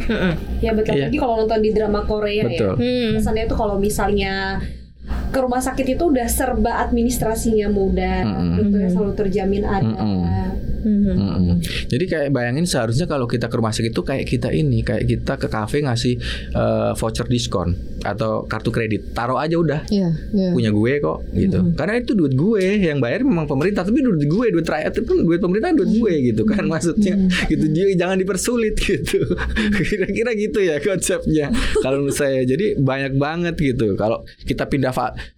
Ya 0.64 0.72
betul. 0.72 0.96
Iya. 0.96 1.12
Jadi 1.12 1.16
kalau 1.20 1.44
nonton 1.44 1.60
di 1.60 1.70
drama 1.70 2.02
Korea 2.08 2.48
Betul. 2.48 2.74
ya. 2.74 2.82
Hmm. 2.82 3.10
Kesannya 3.20 3.44
itu 3.46 3.54
kalau 3.54 3.76
misalnya 3.76 4.64
ke 5.04 5.38
rumah 5.38 5.60
sakit 5.60 6.00
itu 6.00 6.08
udah 6.08 6.24
serba 6.30 6.80
administrasinya 6.80 7.68
mudah, 7.68 8.24
Mm-mm. 8.24 8.56
dokternya 8.56 8.90
selalu 8.90 9.12
terjamin 9.12 9.62
ada. 9.68 9.84
Mm-mm. 9.84 10.73
Mhm. 10.84 11.16
Mm-mm. 11.16 11.56
Jadi 11.88 12.04
kayak 12.04 12.28
bayangin 12.28 12.64
seharusnya 12.64 13.04
kalau 13.04 13.24
kita 13.24 13.48
ke 13.48 13.56
rumah 13.56 13.72
sakit 13.72 13.90
itu 13.90 14.02
kayak 14.02 14.24
kita 14.24 14.52
ini, 14.52 14.80
kayak 14.80 15.08
kita 15.08 15.34
ke 15.34 15.48
kafe 15.48 15.80
ngasih 15.80 16.14
eh, 16.52 16.92
voucher 16.94 17.24
diskon 17.24 17.72
atau 18.00 18.44
kartu 18.44 18.68
kredit, 18.68 19.16
taruh 19.16 19.40
aja 19.40 19.56
udah 19.56 19.80
Iya, 19.88 20.12
iya. 20.30 20.52
punya 20.52 20.68
gue 20.68 20.92
kok 21.00 21.18
gitu. 21.32 21.58
Karena 21.72 21.98
itu 21.98 22.12
duit 22.12 22.34
gue 22.34 22.62
yang 22.84 23.00
bayar 23.00 23.24
memang 23.24 23.48
pemerintah, 23.48 23.80
tapi 23.80 23.98
duit 23.98 24.22
gue, 24.22 24.46
duit 24.52 24.66
rakyat 24.66 24.92
itu 24.92 25.02
kan 25.02 25.18
duit 25.18 25.40
pemerintah 25.40 25.72
duit 25.72 25.90
gue 25.90 26.12
gitu 26.28 26.42
kan 26.44 26.68
maksudnya. 26.68 27.16
Gitu 27.48 27.64
Jadi 27.64 27.96
jangan 27.96 28.20
dipersulit 28.20 28.76
gitu. 28.84 29.24
Kira-kira 29.80 30.36
gitu 30.36 30.60
ya 30.60 30.76
konsepnya. 30.78 31.48
Kalau 31.80 32.04
menurut 32.04 32.14
saya 32.14 32.44
jadi 32.44 32.76
banyak 32.76 33.16
banget 33.16 33.56
gitu. 33.56 33.96
Kalau 33.96 34.20
kita 34.44 34.68
pindah 34.68 34.92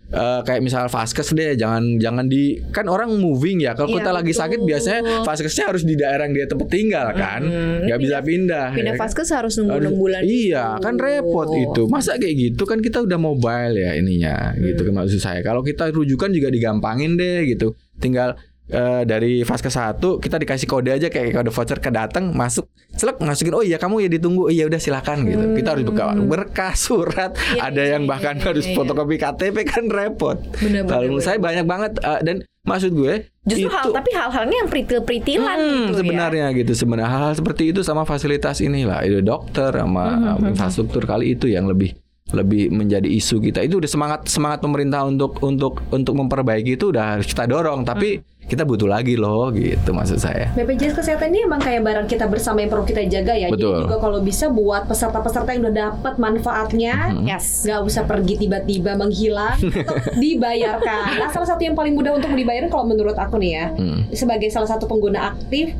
eh, 0.08 0.40
kayak 0.40 0.60
misal 0.60 0.86
vaskes 0.86 1.30
deh, 1.30 1.54
jangan 1.54 1.96
jangan 1.96 2.24
di 2.24 2.62
kan 2.70 2.86
orang 2.86 3.10
moving 3.12 3.58
ya. 3.58 3.72
Kalau 3.72 3.88
Iya, 3.88 3.96
kita 3.98 4.10
lagi 4.12 4.32
sakit 4.32 4.60
biasanya 4.60 5.00
vaskesnya 5.22 5.64
harus 5.66 5.82
di 5.82 5.94
daerah 5.94 6.24
yang 6.24 6.34
dia 6.34 6.46
tempat 6.46 6.68
tinggal 6.68 7.06
kan. 7.12 7.42
Nggak 7.82 7.98
bisa 7.98 8.16
pindah. 8.20 8.66
Pindah 8.70 8.84
ya 8.84 8.94
kan? 8.94 9.02
vaskes 9.02 9.28
harus 9.30 9.52
nunggu 9.56 9.72
Harus- 9.72 9.88
6 9.88 9.98
bulan. 9.98 10.20
Iya, 10.22 10.64
dulu. 10.72 10.82
kan 10.82 10.94
repot 10.96 11.48
itu. 11.52 11.82
Masa 11.86 12.12
kayak 12.14 12.34
gitu 12.34 12.62
kan 12.62 12.78
kita 12.78 12.98
udah 13.00 13.18
mobile 13.18 13.74
ya 13.74 13.94
ininya 13.94 14.36
gitu 14.56 14.80
Hmm. 14.80 14.88
kan 14.88 15.04
maksud 15.04 15.18
saya. 15.18 15.40
Kalau 15.40 15.60
kita 15.60 15.90
rujukan 15.90 16.30
juga 16.30 16.48
digampangin 16.48 17.14
deh 17.14 17.46
gitu. 17.46 17.72
Tinggal 17.96 18.36
eh, 18.70 19.02
dari 19.06 19.42
vaskes 19.46 19.74
satu 19.74 20.18
kita 20.18 20.36
dikasih 20.40 20.66
kode 20.66 20.90
aja 20.90 21.08
kayak 21.10 21.36
kode 21.36 21.50
voucher 21.50 21.78
ke 21.78 21.90
datang 21.90 22.34
masuk 22.34 22.66
selek 22.96 23.20
masukin 23.20 23.54
oh 23.54 23.62
iya 23.62 23.76
kamu 23.76 24.06
ya 24.06 24.08
ditunggu. 24.08 24.48
Iya 24.48 24.66
udah 24.66 24.80
silakan 24.80 25.28
gitu. 25.28 25.44
Kita 25.54 25.76
harus 25.76 25.84
berkas 25.84 26.16
berkas 26.24 26.76
surat. 26.80 27.30
Hmm. 27.36 27.54
Iya, 27.56 27.60
ada 27.68 27.82
iya, 27.82 27.92
yang 27.98 28.02
iya, 28.08 28.10
bahkan 28.10 28.34
iya, 28.40 28.44
harus 28.50 28.64
iya. 28.64 28.74
fotokopi 28.74 29.16
KTP 29.20 29.56
kan 29.68 29.84
repot. 29.92 30.38
Bener, 30.58 30.82
kalau 30.88 31.04
menurut 31.06 31.24
saya 31.24 31.38
banyak 31.38 31.66
banget 31.68 31.92
eh, 32.00 32.20
dan 32.24 32.36
maksud 32.66 32.90
gue 32.98 33.30
Justru 33.46 33.70
hal 33.70 33.86
itu 33.86 33.90
tapi 33.94 34.10
hal-halnya 34.10 34.56
yang 34.58 34.68
peritil-peritilan 34.68 35.58
Hmm, 35.62 35.70
gitu 35.70 35.92
ya. 35.94 35.98
sebenarnya 36.02 36.46
gitu. 36.58 36.72
Sebenarnya 36.74 37.10
hal-hal 37.14 37.34
seperti 37.38 37.70
itu 37.70 37.80
sama 37.86 38.02
fasilitas 38.02 38.58
inilah 38.58 39.06
itu 39.06 39.22
dokter 39.22 39.70
sama 39.70 40.34
um, 40.34 40.50
infrastruktur 40.50 41.06
kali 41.06 41.38
itu 41.38 41.46
yang 41.46 41.70
lebih 41.70 41.94
lebih 42.26 42.74
menjadi 42.74 43.06
isu 43.06 43.38
kita 43.38 43.62
itu 43.62 43.78
udah 43.78 43.86
semangat 43.86 44.20
semangat 44.26 44.58
pemerintah 44.58 45.06
untuk 45.06 45.38
untuk 45.40 45.78
untuk 45.88 46.14
memperbaiki 46.16 46.74
itu 46.74 46.90
udah 46.90 47.14
harus 47.14 47.26
kita 47.26 47.46
dorong 47.46 47.86
tapi 47.86 48.18
kita 48.46 48.62
butuh 48.62 48.86
lagi 48.86 49.14
loh 49.14 49.50
gitu 49.50 49.90
maksud 49.90 50.18
saya 50.18 50.50
BPJS 50.54 50.94
kesehatan 50.94 51.30
ini 51.30 51.46
emang 51.46 51.58
kayak 51.58 51.82
barang 51.82 52.06
kita 52.06 52.26
bersama 52.26 52.62
yang 52.62 52.70
perlu 52.70 52.82
kita 52.82 53.02
jaga 53.04 53.34
ya. 53.34 53.50
Betul. 53.50 53.74
Jadi 53.74 53.82
juga 53.84 53.96
kalau 53.98 54.18
bisa 54.22 54.46
buat 54.46 54.86
peserta-peserta 54.86 55.50
yang 55.50 55.66
udah 55.66 55.74
dapat 55.74 56.14
manfaatnya, 56.16 56.94
Yes. 57.18 57.66
nggak 57.66 57.82
usah 57.82 58.06
pergi 58.06 58.38
tiba-tiba 58.38 58.94
menghilang, 58.94 59.58
dibayarkan. 60.22 61.02
Nah, 61.16 61.28
salah 61.28 61.48
satu 61.48 61.62
yang 61.62 61.74
paling 61.74 61.90
mudah 61.92 62.14
untuk 62.14 62.30
dibayarin 62.30 62.70
kalau 62.70 62.86
menurut 62.86 63.14
aku 63.14 63.34
nih 63.36 63.50
ya, 63.52 63.66
Hmm. 63.74 64.06
sebagai 64.10 64.46
salah 64.48 64.70
satu 64.70 64.86
pengguna 64.86 65.34
aktif, 65.34 65.74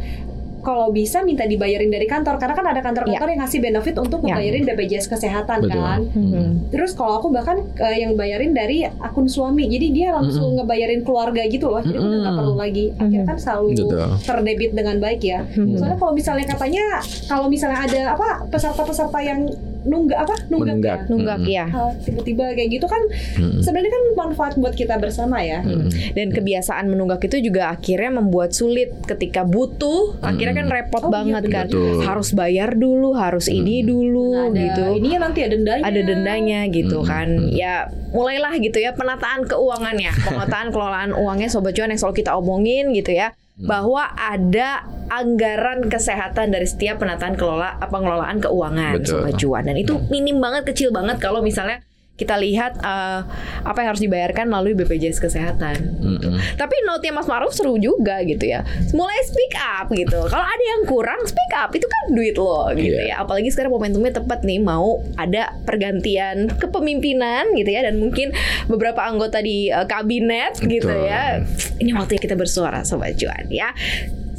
kalau 0.67 0.91
bisa 0.91 1.23
minta 1.23 1.47
dibayarin 1.47 1.87
dari 1.87 2.11
kantor 2.11 2.43
karena 2.43 2.59
kan 2.59 2.67
ada 2.67 2.81
kantor-kantor 2.83 3.29
yang 3.31 3.41
ngasih 3.41 3.63
benefit 3.63 3.95
untuk 3.97 4.19
Ya. 4.27 4.35
membayarin 4.35 4.67
BPJS 4.67 5.07
kesehatan 5.07 5.63
betul 5.63 5.79
kan. 5.79 6.01
Mhm. 6.11 6.75
Terus 6.75 6.91
kalau 6.99 7.23
aku 7.23 7.31
bahkan 7.31 7.63
eh, 7.79 8.03
yang 8.03 8.19
bayarin 8.19 8.51
dari 8.51 8.83
akun 8.83 9.31
suami, 9.31 9.71
jadi 9.71 9.87
dia 9.95 10.09
langsung 10.11 10.59
ngebayarin 10.59 11.07
keluarga 11.07 11.47
gitu 11.47 11.71
loh, 11.71 11.79
jadi 11.79 11.95
udah 11.95 12.19
nggak 12.19 12.35
perlu 12.35 12.55
lagi. 12.59 12.87
Akhirnya 12.99 13.27
kan 13.29 13.39
selalu 13.39 13.67
Betul. 13.79 14.11
terdebit 14.27 14.71
dengan 14.75 14.97
baik 14.99 15.23
ya. 15.23 15.47
Mhm. 15.47 15.79
Soalnya 15.79 15.99
kalau 16.03 16.13
misalnya 16.13 16.47
katanya 16.49 16.85
kalau 17.25 17.47
misalnya 17.47 17.79
ada 17.87 18.03
apa 18.19 18.29
peserta-peserta 18.51 19.19
yang 19.23 19.47
nunggak 19.87 20.19
apa 20.19 20.35
nunggak, 20.47 20.67
Menunggak. 20.75 20.99
ya? 20.99 21.09
Nunggak 21.09 21.39
Mhm. 21.39 21.49
ya. 21.49 21.65
Hal 21.69 21.89
tiba-tiba 21.97 22.45
kayak 22.51 22.71
gitu 22.71 22.87
kan 22.87 23.03
Mm-mm. 23.37 23.61
sebenarnya 23.61 23.89
kan 23.89 24.03
manfaat 24.19 24.53
buat 24.55 24.75
kita 24.75 24.95
bersama 24.97 25.39
ya. 25.41 25.63
Mm-mm. 25.63 25.89
Dan 26.13 26.29
kebiasaan 26.29 26.85
menunggak 26.87 27.23
itu 27.23 27.41
juga 27.41 27.71
akhirnya 27.71 28.11
membuat 28.13 28.51
sulit 28.51 28.91
ketika 29.05 29.43
butuh, 29.43 30.19
akhirnya 30.21 30.55
kan 30.57 30.69
repot 30.69 30.99
Oh, 30.99 31.07
iya, 31.07 31.15
banget 31.15 31.43
kan. 31.49 31.67
betul. 31.67 32.03
Harus 32.03 32.29
bayar 32.33 32.75
dulu, 32.75 33.15
harus 33.15 33.47
ini 33.47 33.81
dulu 33.81 34.49
ada 34.49 34.59
gitu. 34.59 34.85
ini 34.97 35.09
nanti 35.15 35.41
ada 35.41 35.53
dendanya. 35.53 35.85
ada 35.85 36.01
dendanya 36.03 36.61
gitu 36.67 36.99
Mm-mm. 36.99 37.09
kan 37.09 37.29
ya 37.49 37.75
mulailah 38.09 38.53
gitu 38.57 38.77
ya 38.77 38.91
penataan 38.91 39.45
keuangannya 39.45 40.11
penataan 40.19 40.69
kelolaan 40.75 41.11
uangnya 41.13 41.47
sobat 41.47 41.73
cuan 41.73 41.89
yang 41.89 41.97
selalu 41.97 42.17
kita 42.17 42.35
omongin 42.35 42.91
gitu 42.91 43.13
ya 43.13 43.31
bahwa 43.57 44.13
ada 44.13 44.85
anggaran 45.09 45.89
kesehatan 45.89 46.53
dari 46.53 46.69
setiap 46.69 47.01
penataan 47.01 47.41
kelola 47.41 47.81
pengelolaan 47.89 48.37
keuangan 48.37 49.01
Betul. 49.01 49.25
sobat 49.25 49.35
cuan 49.41 49.63
dan 49.65 49.77
itu 49.81 49.97
minim 50.13 50.37
banget 50.45 50.69
kecil 50.69 50.93
banget 50.93 51.17
kalau 51.17 51.41
misalnya 51.41 51.81
kita 52.17 52.33
lihat 52.37 52.81
eh, 52.81 53.21
apa 53.61 53.77
yang 53.79 53.93
harus 53.93 54.01
dibayarkan 54.01 54.49
melalui 54.49 54.73
BPJS 54.73 55.21
kesehatan. 55.21 55.77
Mm-mm. 56.01 56.37
Tapi 56.57 56.75
note 56.89 57.05
Mas 57.13 57.29
Maruf 57.29 57.53
seru 57.53 57.77
juga 57.77 58.25
gitu 58.25 58.41
ya. 58.43 58.65
Mulai 58.91 59.21
speak 59.23 59.53
up 59.55 59.93
gitu. 59.93 60.25
Kalau 60.33 60.43
ada 60.43 60.65
yang 60.65 60.89
kurang 60.89 61.21
speak 61.25 61.53
up 61.53 61.69
itu 61.77 61.85
kan 61.85 62.03
duit 62.17 62.37
lo 62.37 62.73
gitu 62.73 62.97
Iya. 62.97 63.13
ya. 63.13 63.15
Apalagi 63.21 63.53
sekarang 63.53 63.69
momentumnya 63.69 64.17
tepat 64.17 64.43
nih 64.43 64.57
mau 64.59 65.05
ada 65.15 65.53
pergantian 65.69 66.49
kepemimpinan 66.57 67.53
gitu 67.53 67.69
ya 67.69 67.85
dan 67.85 68.01
mungkin 68.01 68.33
beberapa 68.65 69.05
anggota 69.05 69.45
di 69.45 69.69
eh, 69.69 69.85
kabinet 69.85 70.57
gitu 70.59 70.89
Betul. 70.89 71.05
ya. 71.05 71.45
Ini 71.77 71.93
waktunya 71.93 72.23
kita 72.23 72.35
bersuara 72.35 72.81
sobat 72.81 73.21
cuan 73.21 73.45
ya. 73.53 73.77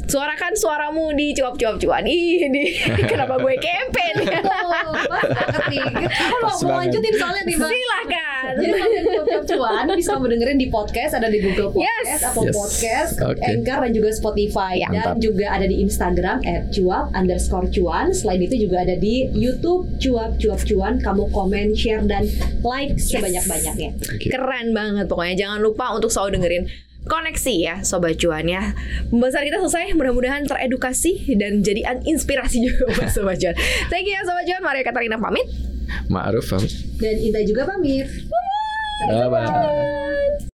Suarakan 0.08 0.56
suaramu 0.56 1.12
di 1.12 1.36
cuap-cuap 1.36 1.76
cuan. 1.76 2.00
Ih, 2.02 2.48
di 2.48 2.62
kenapa 3.10 3.36
gue 3.36 3.54
campaign? 3.54 4.14
Tuh, 4.24 4.40
pas 4.40 4.98
banget 5.04 5.64
nih. 5.68 5.84
Kalau 6.08 6.56
mau 6.64 6.80
lanjutin 6.80 7.14
soalnya 7.14 7.42
nih, 7.44 7.56
Bang. 7.56 7.68
Silahkan. 7.68 8.52
Jadi 8.56 8.72
konten 8.72 9.02
cuap 9.04 9.44
cuan 9.44 9.84
bisa 9.92 10.10
kamu 10.14 10.26
dengerin 10.32 10.56
di 10.56 10.68
podcast 10.68 11.12
ada 11.12 11.28
di 11.28 11.38
Google 11.38 11.70
Podcast, 11.70 12.08
Yes. 12.08 12.20
Apple 12.24 12.44
Yes. 12.46 12.54
Podcast, 12.56 13.12
Oke. 13.20 13.42
Anchor 13.44 13.78
dan 13.84 13.92
juga 13.92 14.08
Spotify 14.10 14.72
Ya. 14.74 14.88
dan 14.88 14.94
Mantap. 15.12 15.16
juga 15.20 15.46
ada 15.52 15.66
di 15.66 15.76
Instagram 15.78 16.36
@cuap 16.72 17.04
underscore 17.12 17.68
cuan. 17.68 18.06
Selain 18.10 18.40
itu 18.40 18.56
juga 18.58 18.82
ada 18.82 18.96
di 18.96 19.28
YouTube 19.30 19.92
cuap 19.98 20.40
cuap 20.40 20.60
cuan. 20.64 20.96
Kamu 20.98 21.28
komen, 21.28 21.76
share 21.76 22.00
dan 22.02 22.24
like 22.64 22.96
sebanyak 22.96 23.44
banyaknya. 23.44 23.92
Oke. 24.08 24.32
Keren 24.32 24.72
banget 24.72 25.04
pokoknya. 25.04 25.36
Jangan 25.36 25.60
lupa 25.60 25.92
untuk 25.92 26.08
selalu 26.08 26.40
dengerin 26.40 26.64
koneksi 27.04 27.54
ya 27.54 27.74
Sobat 27.80 28.16
Cuan 28.16 28.44
ya 28.44 28.74
Pembahasan 29.06 29.44
kita 29.44 29.58
selesai 29.60 29.94
Mudah-mudahan 29.94 30.44
teredukasi 30.44 31.36
Dan 31.36 31.62
jadi 31.62 31.86
an- 31.86 32.02
inspirasi 32.02 32.60
juga 32.60 32.90
buat 32.92 33.08
Sobat 33.16 33.38
Cuan 33.38 33.54
Thank 33.88 34.04
you 34.04 34.14
ya 34.14 34.22
Sobat 34.22 34.44
Cuan 34.44 34.60
Maria 34.60 34.82
Katarina 34.82 35.16
pamit 35.16 35.46
Ma'ruf 36.08 36.44
pamit. 36.44 36.68
Dan 36.96 37.16
Inta 37.16 37.40
juga 37.40 37.64
pamit. 37.64 38.04
Bye 39.08 39.28
bye. 39.28 40.47